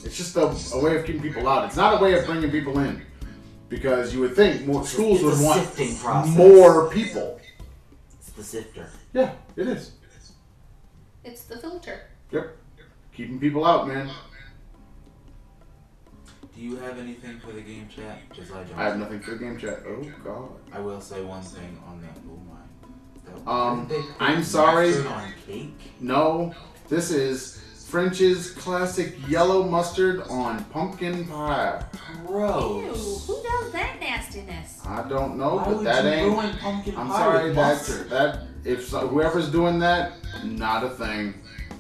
[0.03, 1.65] It's just a, a way of keeping people out.
[1.65, 3.01] It's not a way of bringing people in,
[3.69, 6.35] because you would think more schools It's would a want process.
[6.35, 7.39] more people.
[8.19, 8.89] It's the sifter.
[9.13, 9.91] Yeah, it is.
[11.23, 12.01] It's the filter.
[12.31, 12.57] Yep,
[13.15, 14.09] keeping people out, man.
[16.55, 18.19] Do you have anything for the game chat?
[18.29, 18.77] Because I don't.
[18.79, 19.79] I have nothing for the game chat.
[19.87, 20.49] Oh God.
[20.71, 22.17] I will say one thing on that.
[22.29, 23.41] Oh my.
[23.43, 24.93] That, Um, didn't they put I'm sorry.
[25.07, 25.79] On cake.
[25.99, 26.53] No,
[26.89, 31.83] this is French's classic yellow mustard on pumpkin pie.
[32.27, 34.79] Ew, who does that nastiness?
[34.85, 36.33] I don't know, Why but would that you ain't.
[36.35, 38.09] ruin pumpkin I'm pie sorry, with that's mustard?
[38.11, 38.39] that.
[38.65, 41.33] If so, whoever's doing that, not a thing.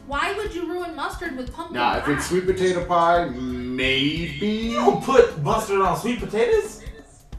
[0.07, 2.13] Why would you ruin mustard with pumpkin Now, if pie?
[2.13, 4.47] it's sweet potato pie, maybe.
[4.47, 6.81] You don't put mustard on sweet potatoes.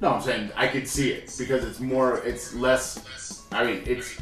[0.01, 3.47] No, I'm saying I could see it because it's more, it's less.
[3.53, 4.19] I mean, it's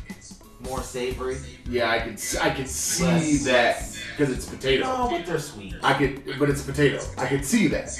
[0.61, 1.39] More savory.
[1.69, 4.85] yeah, I could, s- I could see Less- that because it's potato.
[4.85, 5.75] No, but they're sweet.
[5.83, 7.01] I could, but it's potato.
[7.19, 7.91] I could see that,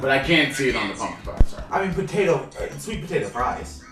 [0.00, 1.40] but I can't see it on the pumpkin pie.
[1.46, 1.64] Sorry.
[1.70, 3.82] I mean, potato, uh, sweet potato fries.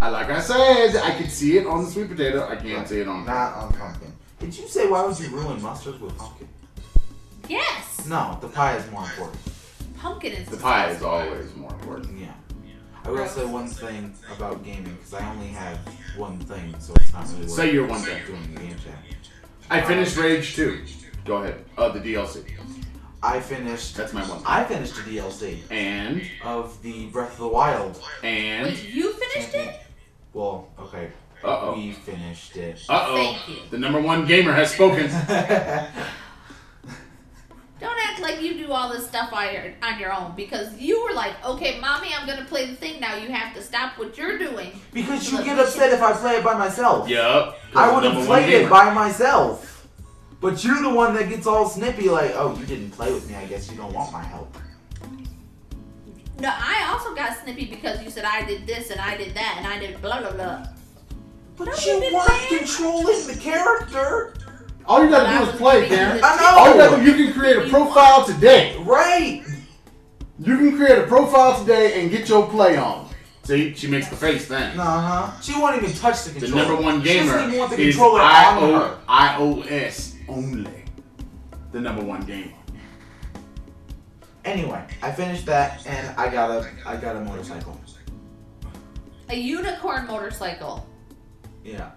[0.00, 2.46] I like I said, I could see it on the sweet potato.
[2.48, 3.24] I can't see it on.
[3.24, 4.12] Not on pumpkin.
[4.38, 6.48] Did you say why would you ruin mustard with pumpkin?
[7.48, 9.38] yes, No, the pie is more important.
[9.98, 12.18] pumpkin is The pie is always more important.
[12.18, 12.32] Yeah.
[13.04, 15.78] I will say one thing about gaming because I only have
[16.16, 18.24] one thing, so it's not really worth Say your one thing.
[18.26, 18.98] doing the game chat.
[19.70, 20.84] I finished Rage 2.
[21.26, 21.64] Go ahead.
[21.76, 22.44] Uh, the DLC.
[23.22, 23.96] I finished.
[23.96, 24.42] That's my one.
[24.46, 28.02] I finished the DLC And of the Breath of the Wild.
[28.22, 29.80] and Wait, you finished it?
[30.32, 31.10] Well, okay.
[31.44, 31.74] Uh-oh.
[31.76, 32.82] We finished it.
[32.88, 33.14] Uh oh.
[33.14, 33.56] Thank you.
[33.70, 35.08] The number one gamer has spoken.
[37.80, 41.04] Don't act like you do all this stuff on your, on your own because you
[41.04, 43.14] were like, okay, mommy, I'm gonna play the thing now.
[43.16, 44.80] You have to stop what you're doing.
[44.92, 47.08] because you get upset if I play it by myself.
[47.08, 47.58] yup.
[47.74, 49.86] I would have played it by myself.
[50.40, 53.34] But you're the one that gets all snippy, like, oh, you didn't play with me.
[53.34, 54.56] I guess you don't want my help.
[56.38, 59.56] No, I also got snippy because you said I did this and I did that
[59.58, 60.66] and I did blah blah blah.
[61.56, 64.34] But you you weren't controlling the character.
[64.86, 66.20] All you gotta do is play, being Karen.
[66.22, 66.58] I know.
[66.58, 68.76] All you gotta do, you can create a profile today.
[68.80, 69.42] Right.
[70.38, 73.08] You can create a profile today and get your play on.
[73.44, 74.78] See, she makes the face then.
[74.78, 74.82] Uh
[75.30, 75.40] huh.
[75.40, 76.64] She won't even touch the controller.
[76.64, 78.98] The number one She gamer doesn't want the is controller on IO, her.
[79.08, 80.84] iOS only.
[81.72, 82.52] The number one gamer.
[84.44, 87.80] Anyway, I finished that and I got a I got a motorcycle.
[89.30, 90.86] A unicorn motorcycle.
[91.64, 91.90] Yeah.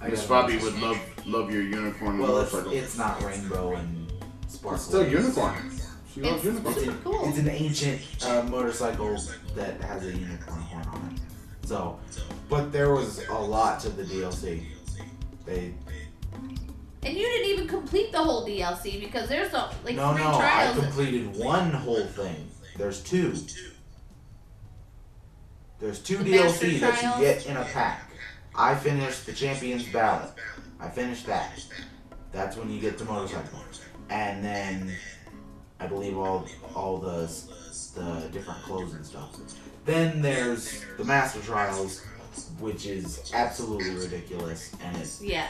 [0.00, 2.76] I Miss got Bobby would love love your unicorn Well, it's, motorcycle.
[2.78, 4.12] it's not rainbow and
[4.48, 4.74] sparkle.
[4.76, 5.70] It's still unicorn.
[6.12, 6.76] She loves It's unicorns.
[6.78, 7.28] It's, an- cool.
[7.28, 9.16] it's an ancient uh, motorcycle
[9.54, 11.66] that has a unicorn horn on it.
[11.68, 11.98] So,
[12.48, 14.64] but there was a lot to the DLC.
[15.46, 15.72] They
[17.04, 20.30] And you didn't even complete the whole DLC because there's a, like no three no
[20.30, 20.78] I trials.
[20.78, 22.48] completed one whole thing.
[22.76, 23.34] There's two.
[25.78, 27.18] There's two The DLC Master that Trials?
[27.18, 28.08] you get in a pack.
[28.54, 30.30] I finished the Champions Ballad.
[30.78, 31.64] I finished that.
[32.32, 33.60] That's when you get the motorcycle,
[34.10, 34.94] and then
[35.80, 37.30] I believe all all the
[37.94, 39.36] the different clothes and stuff.
[39.84, 42.04] Then there's the Master Trials,
[42.58, 45.48] which is absolutely ridiculous, and it's yeah.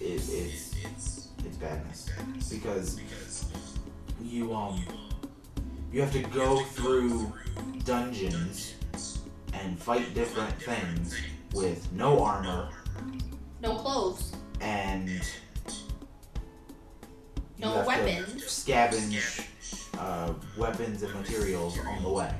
[0.00, 2.10] it, it's it's badness
[2.50, 3.00] because
[4.22, 4.84] you um
[5.92, 7.32] you have to go through
[7.84, 8.74] dungeons
[9.52, 11.16] and fight different things
[11.54, 12.68] with no armor
[13.62, 14.32] No clothes.
[14.60, 15.08] and
[17.58, 18.42] No weapons.
[18.44, 19.46] scavenge
[19.98, 22.32] uh, weapons and materials on the way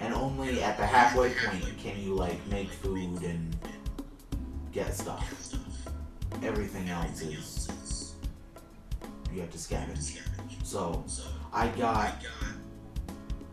[0.00, 3.54] and only at the halfway point can you like make food and
[4.72, 5.54] get stuff
[6.42, 8.14] everything else is
[9.32, 10.18] you have to scavenge
[10.64, 11.04] so
[11.52, 12.14] i got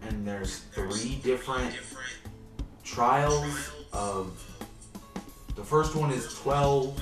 [0.04, 1.76] and there's three different
[2.84, 4.49] trials of
[5.60, 6.98] the first one is 12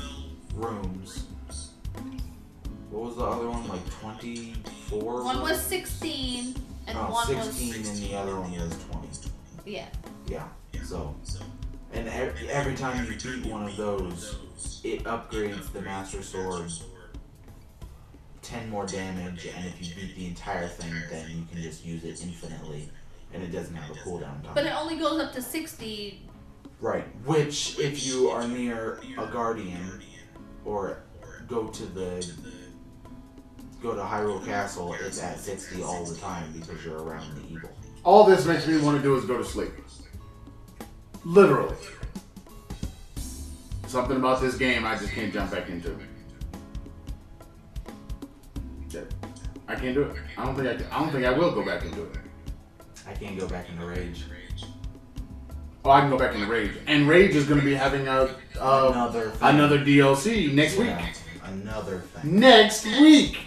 [0.56, 1.26] rooms
[2.90, 6.56] what was the other one like 24 One was 16
[6.88, 9.08] and oh, one 16 was and the other one was 20
[9.68, 9.86] yeah.
[10.26, 10.48] yeah
[10.84, 11.16] so
[11.94, 14.40] and every, every time you beat one of those
[14.84, 16.72] it upgrades the master sword
[18.42, 22.04] 10 more damage and if you beat the entire thing then you can just use
[22.04, 22.90] it infinitely
[23.34, 26.27] and it doesn't have a cooldown time But it only goes up to 60.
[26.80, 27.04] Right.
[27.26, 30.02] Which, if you are near a guardian,
[30.64, 31.04] or
[31.48, 32.32] go to the
[33.82, 37.70] go to Hyrule Castle, it's at sixty all the time because you're around the evil.
[38.04, 39.72] All this makes me want to do is go to sleep.
[41.24, 41.76] Literally.
[43.88, 45.98] Something about this game I just can't jump back into.
[49.68, 50.16] I can't do it.
[50.38, 50.76] I don't think I.
[50.76, 52.18] Can, I don't think I will go back into it.
[53.06, 54.24] I can't go back into rage.
[55.88, 58.36] Oh, I can go back into Rage, and Rage is going to be having a
[58.60, 59.50] uh, another thing.
[59.56, 60.92] another DLC next week.
[61.46, 62.38] Another thing.
[62.42, 63.38] Next week.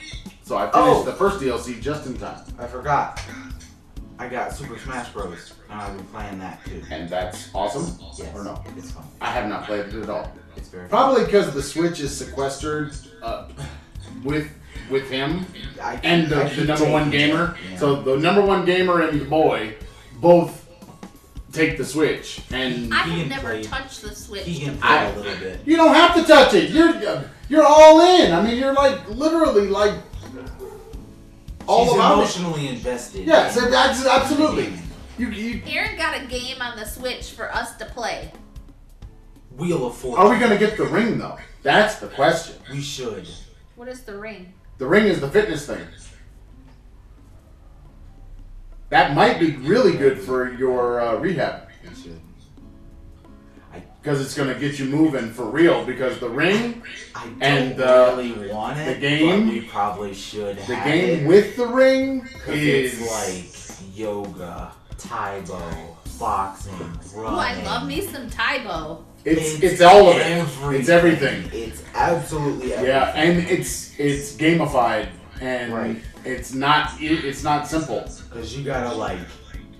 [0.43, 1.03] So I finished Oh.
[1.05, 3.21] the first DLC just in time, I forgot.
[4.19, 5.53] I got Super Smash Bros.
[5.69, 6.83] and I've been playing that too.
[6.91, 7.99] and that's awesome.
[8.19, 8.35] Yes.
[8.35, 8.65] Or no?
[8.75, 9.05] It's fun.
[9.21, 10.33] I have not played it at all.
[10.57, 10.89] It's very.
[10.89, 13.49] Probably because the Switch is sequestered uh,
[14.25, 14.49] with
[14.89, 15.45] with him
[15.83, 17.55] I, and the, the number one gamer.
[17.71, 17.77] Yeah.
[17.77, 19.75] So the number one gamer and the boy
[20.23, 20.60] both
[21.53, 24.45] take the Switch, and I Keegan have never played- touched the Switch.
[24.45, 25.13] he can to play play.
[25.13, 25.61] a little bit.
[25.65, 26.71] you don't have to touch it.
[26.71, 26.95] You're
[27.49, 28.33] you're all in.
[28.33, 29.95] I mean, you're like literally like
[31.67, 32.15] all She's about it.
[32.15, 33.27] emotionally invested.
[33.27, 34.65] Yes, in that's absolutely.
[34.65, 34.83] game.
[35.19, 38.33] You, you Aaron got a game on the Switch for us to play.
[39.57, 40.25] Wheel of Fortune.
[40.25, 41.37] are we gonna get the ring though?
[41.63, 42.57] That's the question.
[42.73, 43.29] We should.
[43.77, 44.53] What is the ring?
[44.79, 45.85] The ring is the fitness thing.
[48.91, 51.69] That might be really good for your uh, rehab
[54.03, 55.85] because it's gonna get you moving for real.
[55.85, 56.83] Because the ring,
[57.15, 58.95] I don't And the- really want it.
[58.95, 63.01] the game- but we probably should the have game it with the ring 'cause is
[63.01, 65.61] it's like yoga, Tae Bo,
[66.19, 66.73] boxing,
[67.15, 67.35] running.
[67.35, 69.05] Ooh, I love me some Tae Bo.
[69.25, 70.23] it's it's all of it.
[70.27, 70.81] Everything.
[70.81, 71.51] It's everything.
[71.53, 72.87] It's absolutely everything.
[72.87, 75.09] Yeah, and it's it's gamified
[75.43, 75.97] and Right.
[76.25, 78.09] It's not it, it's not simple.
[78.29, 79.19] because you gotta like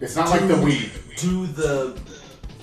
[0.01, 0.91] It's not like the Wii.
[1.21, 1.99] do the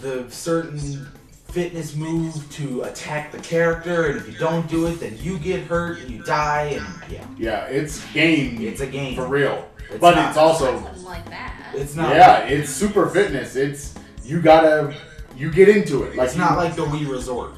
[0.01, 1.07] the certain
[1.49, 5.61] fitness move to attack the character, and if you don't do it, then you get
[5.61, 9.15] hurt and you die, and yeah, Yeah, it's game it's a game.
[9.15, 9.67] for real.
[9.89, 11.53] It's but not- it's also Something like that.
[11.73, 12.13] It's not.
[12.13, 13.55] yeah, it's super fitness.
[13.55, 14.93] It's you gotta
[15.36, 16.15] you get into it.
[16.15, 17.51] Like It's not like the Wii Resort,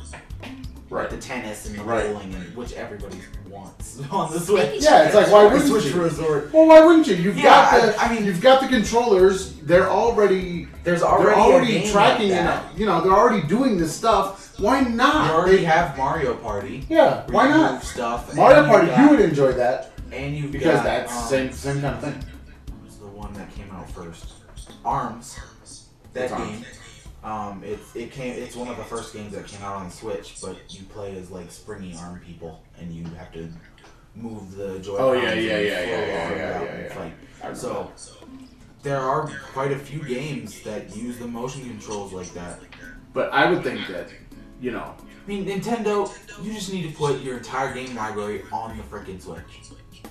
[0.90, 1.10] right.
[1.10, 2.06] the tennis and the Right.
[2.12, 3.28] bowling, and which everybody wants
[4.12, 4.82] on the Switch.
[4.84, 6.02] Yeah, it's like why wouldn't Switch you?
[6.02, 6.52] Resort.
[6.54, 7.16] Well, why wouldn't you?
[7.16, 9.54] You've Yeah, got the I- I mean- you've got the controllers.
[9.62, 13.96] They're already There's already, they're already tracking like and you know they're already doing this
[13.96, 14.58] stuff.
[14.60, 15.32] Why You not?
[15.32, 16.86] already They- have Mario Party.
[16.90, 17.84] yeah, why not?
[17.84, 18.34] Stuff.
[18.36, 21.82] Mario Party, you've you would enjoy that And you because got, that's um, same same
[21.82, 22.14] kind of thing.
[22.72, 24.34] what was the one that came out first?
[24.84, 25.38] Arms.
[26.14, 26.66] That game.
[27.24, 28.34] Um, it's it came.
[28.42, 31.30] It's one of the first games that came out on Switch, but you play as
[31.32, 33.50] like springy arm people, and you have to
[34.16, 34.98] move the joy.
[34.98, 36.94] Oh yeah, yeah, yeah, yeah, yeah, yeah, yeah, yeah.
[36.94, 37.58] Fight.
[37.58, 37.92] So
[38.84, 42.60] there are quite a few games that use the motion controls like that.
[43.14, 44.10] But I would think that
[44.62, 44.96] you know.
[44.98, 46.12] I mean, Nintendo,
[46.44, 49.62] you just need to put your entire game library on the freaking Switch.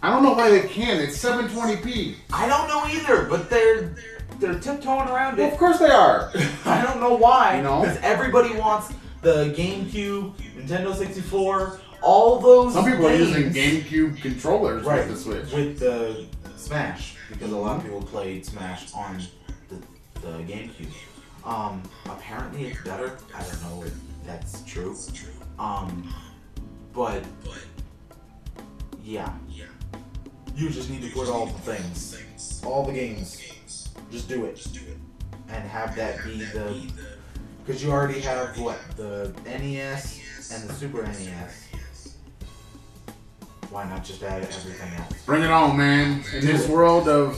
[0.00, 1.00] I don't know why they can't.
[1.00, 2.14] It's 720p.
[2.32, 3.96] I don't know either, but they're
[4.38, 5.52] they're tiptoeing around Well, it.
[5.52, 6.30] of course they are.
[6.64, 7.56] I don't know why.
[7.56, 7.80] You know?
[7.82, 12.74] Because everybody wants the GameCube, Nintendo 64, all those.
[12.74, 15.52] Some people are using GameCube controllers right with the Switch.
[15.52, 16.26] with the
[16.56, 19.20] Smash because a lot of people played Smash on
[19.68, 19.76] the,
[20.20, 20.92] the GameCube.
[21.44, 23.16] Um, apparently it's better.
[23.34, 23.92] I don't know if
[24.26, 24.94] that's true.
[25.58, 26.12] Um,
[26.92, 27.24] but
[29.02, 29.32] Yeah.
[29.48, 29.64] yeah,
[30.54, 33.40] you just need to put all the things, all the games.
[34.10, 34.96] Just do it, Just do it.
[35.48, 36.90] and have that be the.
[37.64, 41.64] Because you already have what the NES and the Super NES.
[43.70, 45.22] Why not just add everything else?
[45.26, 46.24] Bring it on, man!
[46.34, 47.36] In this world of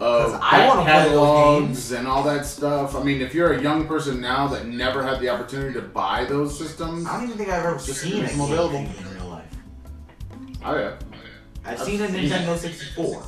[0.00, 2.96] Of I wanna play those catalogs and all that stuff.
[2.96, 6.24] I mean, if you're a young person now that never had the opportunity to buy
[6.24, 8.76] those systems, I don't even think I've ever Just seen a them available.
[8.78, 9.44] In real life.
[10.64, 10.94] oh yeah,
[11.64, 13.22] I've I've seen a Nintendo 64,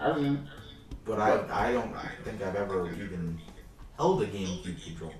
[0.00, 0.26] I don't
[1.06, 1.94] but I I don't
[2.24, 3.38] think I've ever even
[3.96, 5.14] held a GameCube controller.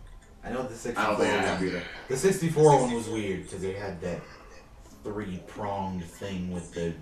[0.45, 1.03] I know the 64.
[1.03, 1.82] I don't think one- either.
[2.09, 4.20] The 64 one was weird because it had that
[5.03, 6.93] three pronged thing with the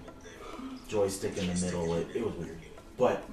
[0.89, 1.95] joystick in the middle.
[1.95, 2.59] It, it was weird,
[2.99, 3.24] but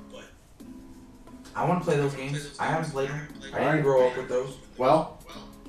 [1.56, 2.56] I want to play those games.
[2.60, 3.28] I haven't played them.
[3.39, 3.84] I didn't Alright.
[3.84, 4.58] grow up with those.
[4.78, 5.20] Well,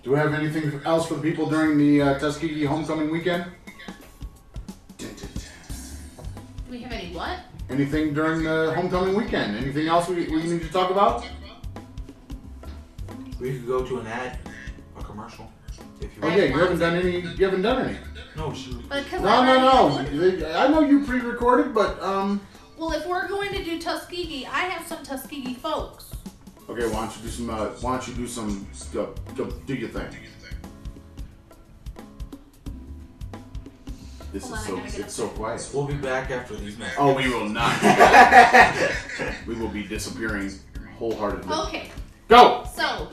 [0.05, 3.47] do we have anything else for the people during the uh, Tuskegee homecoming weekend?
[4.99, 5.09] Do
[6.71, 7.41] we have any what?
[7.71, 9.57] Anything during the homecoming weekend?
[9.57, 11.27] Anything else we, we need to talk about?
[13.41, 14.39] We could go to an ad,
[14.99, 15.51] a commercial,
[16.01, 16.37] if you want.
[16.37, 17.21] yeah, you haven't done any.
[17.21, 17.99] You haven't done any.
[18.37, 18.83] No, shoot.
[18.89, 20.55] But because No, no, no.
[20.55, 22.41] I know you pre-recorded, but um.
[22.77, 26.11] Well, if we're going to do Tuskegee, I have some Tuskegee folks.
[26.69, 27.51] Okay, why don't you do some?
[27.51, 28.67] Uh, why don't you do some?
[28.93, 30.09] Go, go, do your thing.
[34.33, 34.77] This Hold is on, I so.
[34.77, 35.71] gotta get It's so quiet.
[35.75, 36.99] We'll be back after these messages.
[36.99, 37.79] Oh, we will not.
[37.81, 38.95] be back.
[39.47, 40.51] we will be disappearing
[40.99, 41.53] wholeheartedly.
[41.67, 41.91] Okay,
[42.29, 42.65] Go.
[42.75, 43.09] so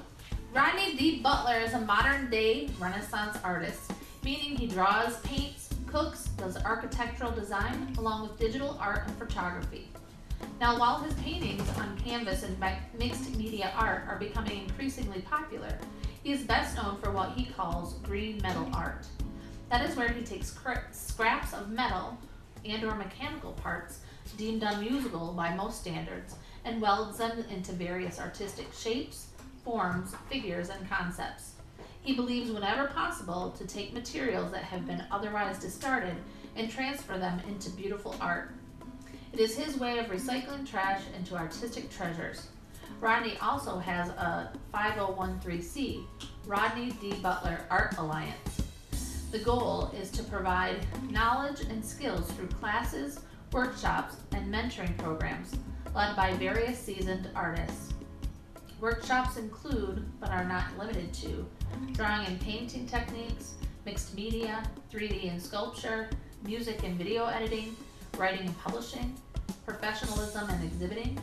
[0.54, 1.20] Rodney D.
[1.20, 3.92] Butler is a modern day Renaissance artist,
[4.24, 9.90] meaning he draws, paints, cooks, does architectural design, along with digital art and photography.
[10.62, 15.78] Now, while his paintings on canvas and mi- mixed media art are becoming increasingly popular,
[16.24, 19.06] he is best known for what he calls green metal art.
[19.70, 22.18] That is where he takes cr- scraps of metal
[22.66, 24.00] and or mechanical parts
[24.38, 29.28] deemed unusable by most standards and welds them into various artistic shapes,
[29.64, 31.54] forms, figures, and concepts.
[32.02, 36.16] He believes whenever possible to take materials that have been otherwise discarded
[36.56, 38.52] and transfer them into beautiful art.
[39.34, 42.48] It is his way of recycling trash into artistic treasures.
[43.00, 46.04] Rodney also has a 5013C,
[46.48, 47.14] Rodney D.
[47.22, 48.69] Butler Art Alliance.
[49.32, 53.20] The goal is to provide knowledge and skills through classes,
[53.52, 55.56] workshops, and mentoring programs
[55.96, 57.94] led by various seasoned artists.
[58.82, 61.46] Workshops include, but are not limited to,
[61.92, 63.54] drawing and painting techniques,
[63.86, 66.10] mixed media, 3D and sculpture,
[66.44, 67.76] music and video editing,
[68.18, 69.16] writing and publishing,
[69.64, 71.20] professionalism and exhibiting,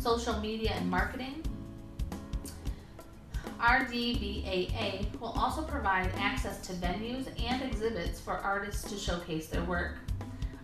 [0.00, 1.40] social media and marketing.
[3.64, 9.94] RDBAA will also provide access to venues and exhibits for artists to showcase their work.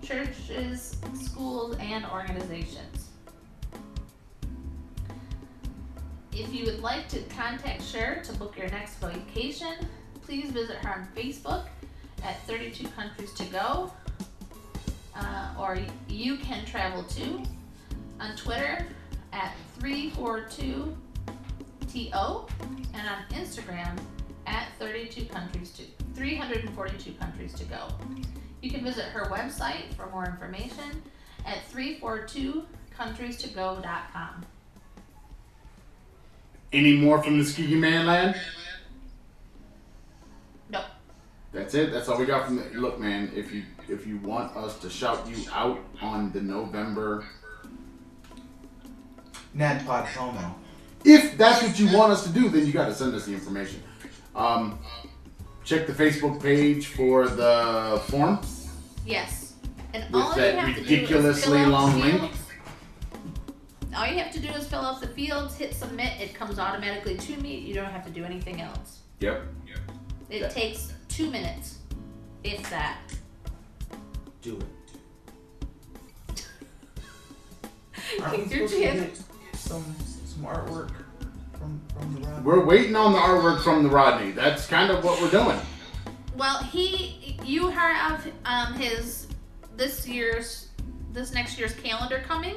[0.02, 3.10] churches, schools, and organizations.
[6.32, 9.88] If you would like to contact Cher to book your next vacation,
[10.22, 11.66] please visit her on Facebook
[12.24, 13.92] at 32 Countries to Go,
[15.16, 17.44] uh, or you can travel to
[18.20, 18.86] on Twitter
[19.34, 22.50] at 342TO,
[22.94, 23.98] and on Instagram
[24.46, 25.82] at 32 Countries to
[26.14, 27.88] 342 Countries to Go.
[28.62, 31.04] You can visit her website for more information
[31.46, 34.46] at 342countries2go.com.
[36.74, 38.36] Any more from the Ski Man land?
[40.70, 40.84] No.
[41.54, 41.92] That's it.
[41.92, 43.32] That's all we got from the look, man.
[43.34, 47.24] If you if you want us to shout you out on the November,
[49.56, 50.54] NADPOD promo.
[51.06, 53.32] if that's what you want us to do, then you got to send us the
[53.34, 53.82] information.
[54.36, 54.78] Um,
[55.68, 58.40] check the Facebook page for the form.
[59.06, 59.54] Yes.
[59.94, 62.20] And With all that you have to ridiculously do is fill out long the link?
[62.22, 62.38] fields.
[63.96, 67.18] All you have to do is fill out the fields, hit submit, it comes automatically
[67.18, 67.58] to me.
[67.58, 69.00] You don't have to do anything else.
[69.20, 69.44] Yep.
[69.68, 69.78] Yep.
[70.30, 70.48] It Yeah.
[70.50, 71.80] takes two minutes,
[72.44, 72.98] if that.
[74.42, 76.46] Do it.
[78.12, 79.18] Take Aren't we your supposed to chance.
[79.52, 79.96] get some
[80.26, 80.92] some artwork
[81.58, 82.46] from from the rod?
[82.46, 84.32] We're waiting on the artwork from the Rodney.
[84.32, 85.60] That's kind of what we're doing.
[86.36, 89.28] Well, he, you have um his
[89.76, 90.68] this year's,
[91.14, 92.56] this next year's calendar coming,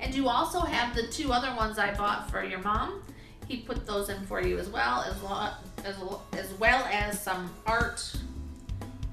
[0.00, 3.02] and you also have the two other ones I bought for your mom.
[3.48, 5.50] He put those in for you as well, as lo-
[5.84, 8.10] as lo- as well as some art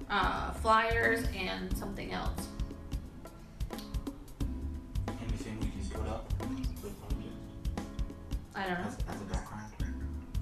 [0.10, 2.48] uh, flyers and something else.
[8.62, 8.88] I don't know.
[8.88, 9.72] as, as a background?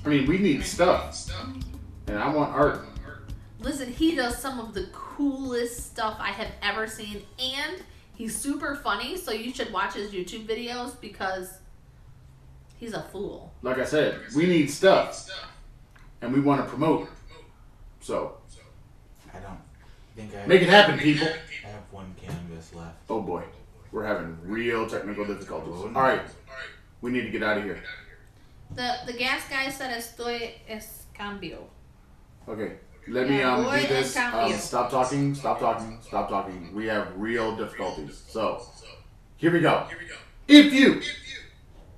[0.06, 1.30] I mean, we need stuff,
[2.08, 2.86] and I want art.
[3.60, 7.84] Listen, he does some of the coolest stuff I have ever seen, and
[8.16, 9.18] he's super funny.
[9.18, 11.60] So you should watch his YouTube videos because
[12.78, 13.54] he's a fool.
[13.62, 15.30] Like I said, we need stuff,
[16.22, 17.10] and we want to promote.
[18.00, 18.38] So
[19.34, 19.60] I don't
[20.16, 21.28] think I make it happen, people.
[21.28, 22.96] I have one canvas left.
[23.10, 23.44] Oh boy,
[23.92, 25.74] we're having real technical difficulties.
[25.76, 26.00] Oh, All no.
[26.00, 26.22] right,
[27.02, 27.84] we need to get out of here.
[28.76, 31.68] The the gas guy said estoy es cambio.
[32.48, 32.74] Okay,
[33.08, 34.16] let me um do this.
[34.16, 35.36] Um, stop talking.
[35.36, 36.00] Stop talking.
[36.02, 36.74] Stop talking.
[36.74, 38.24] We have real difficulties.
[38.28, 38.64] So
[39.38, 39.88] here we go.
[40.48, 41.02] If you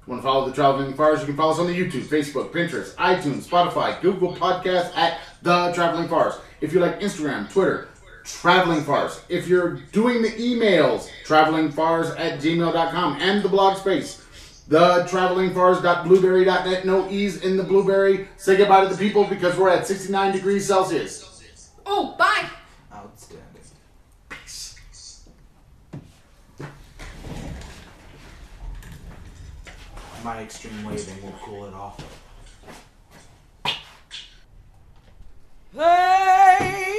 [0.07, 2.93] want to follow the Traveling Fars, you can follow us on the YouTube, Facebook, Pinterest,
[2.95, 6.35] iTunes, Spotify, Google Podcasts at The Traveling Fars.
[6.59, 7.87] If you like Instagram, Twitter,
[8.23, 9.21] Traveling Fars.
[9.29, 14.20] If you're doing the emails, travelingfars at gmail.com and the blog space,
[14.71, 16.85] the travelingforest.blueberry.net.
[16.85, 18.29] No ease in the blueberry.
[18.37, 21.73] Say goodbye to the people because we're at 69 degrees Celsius.
[21.85, 22.49] Oh, bye.
[22.93, 23.63] Outstanding.
[24.29, 24.79] Peace.
[30.23, 32.01] My extreme waving will cool it off.
[35.73, 36.91] Hey!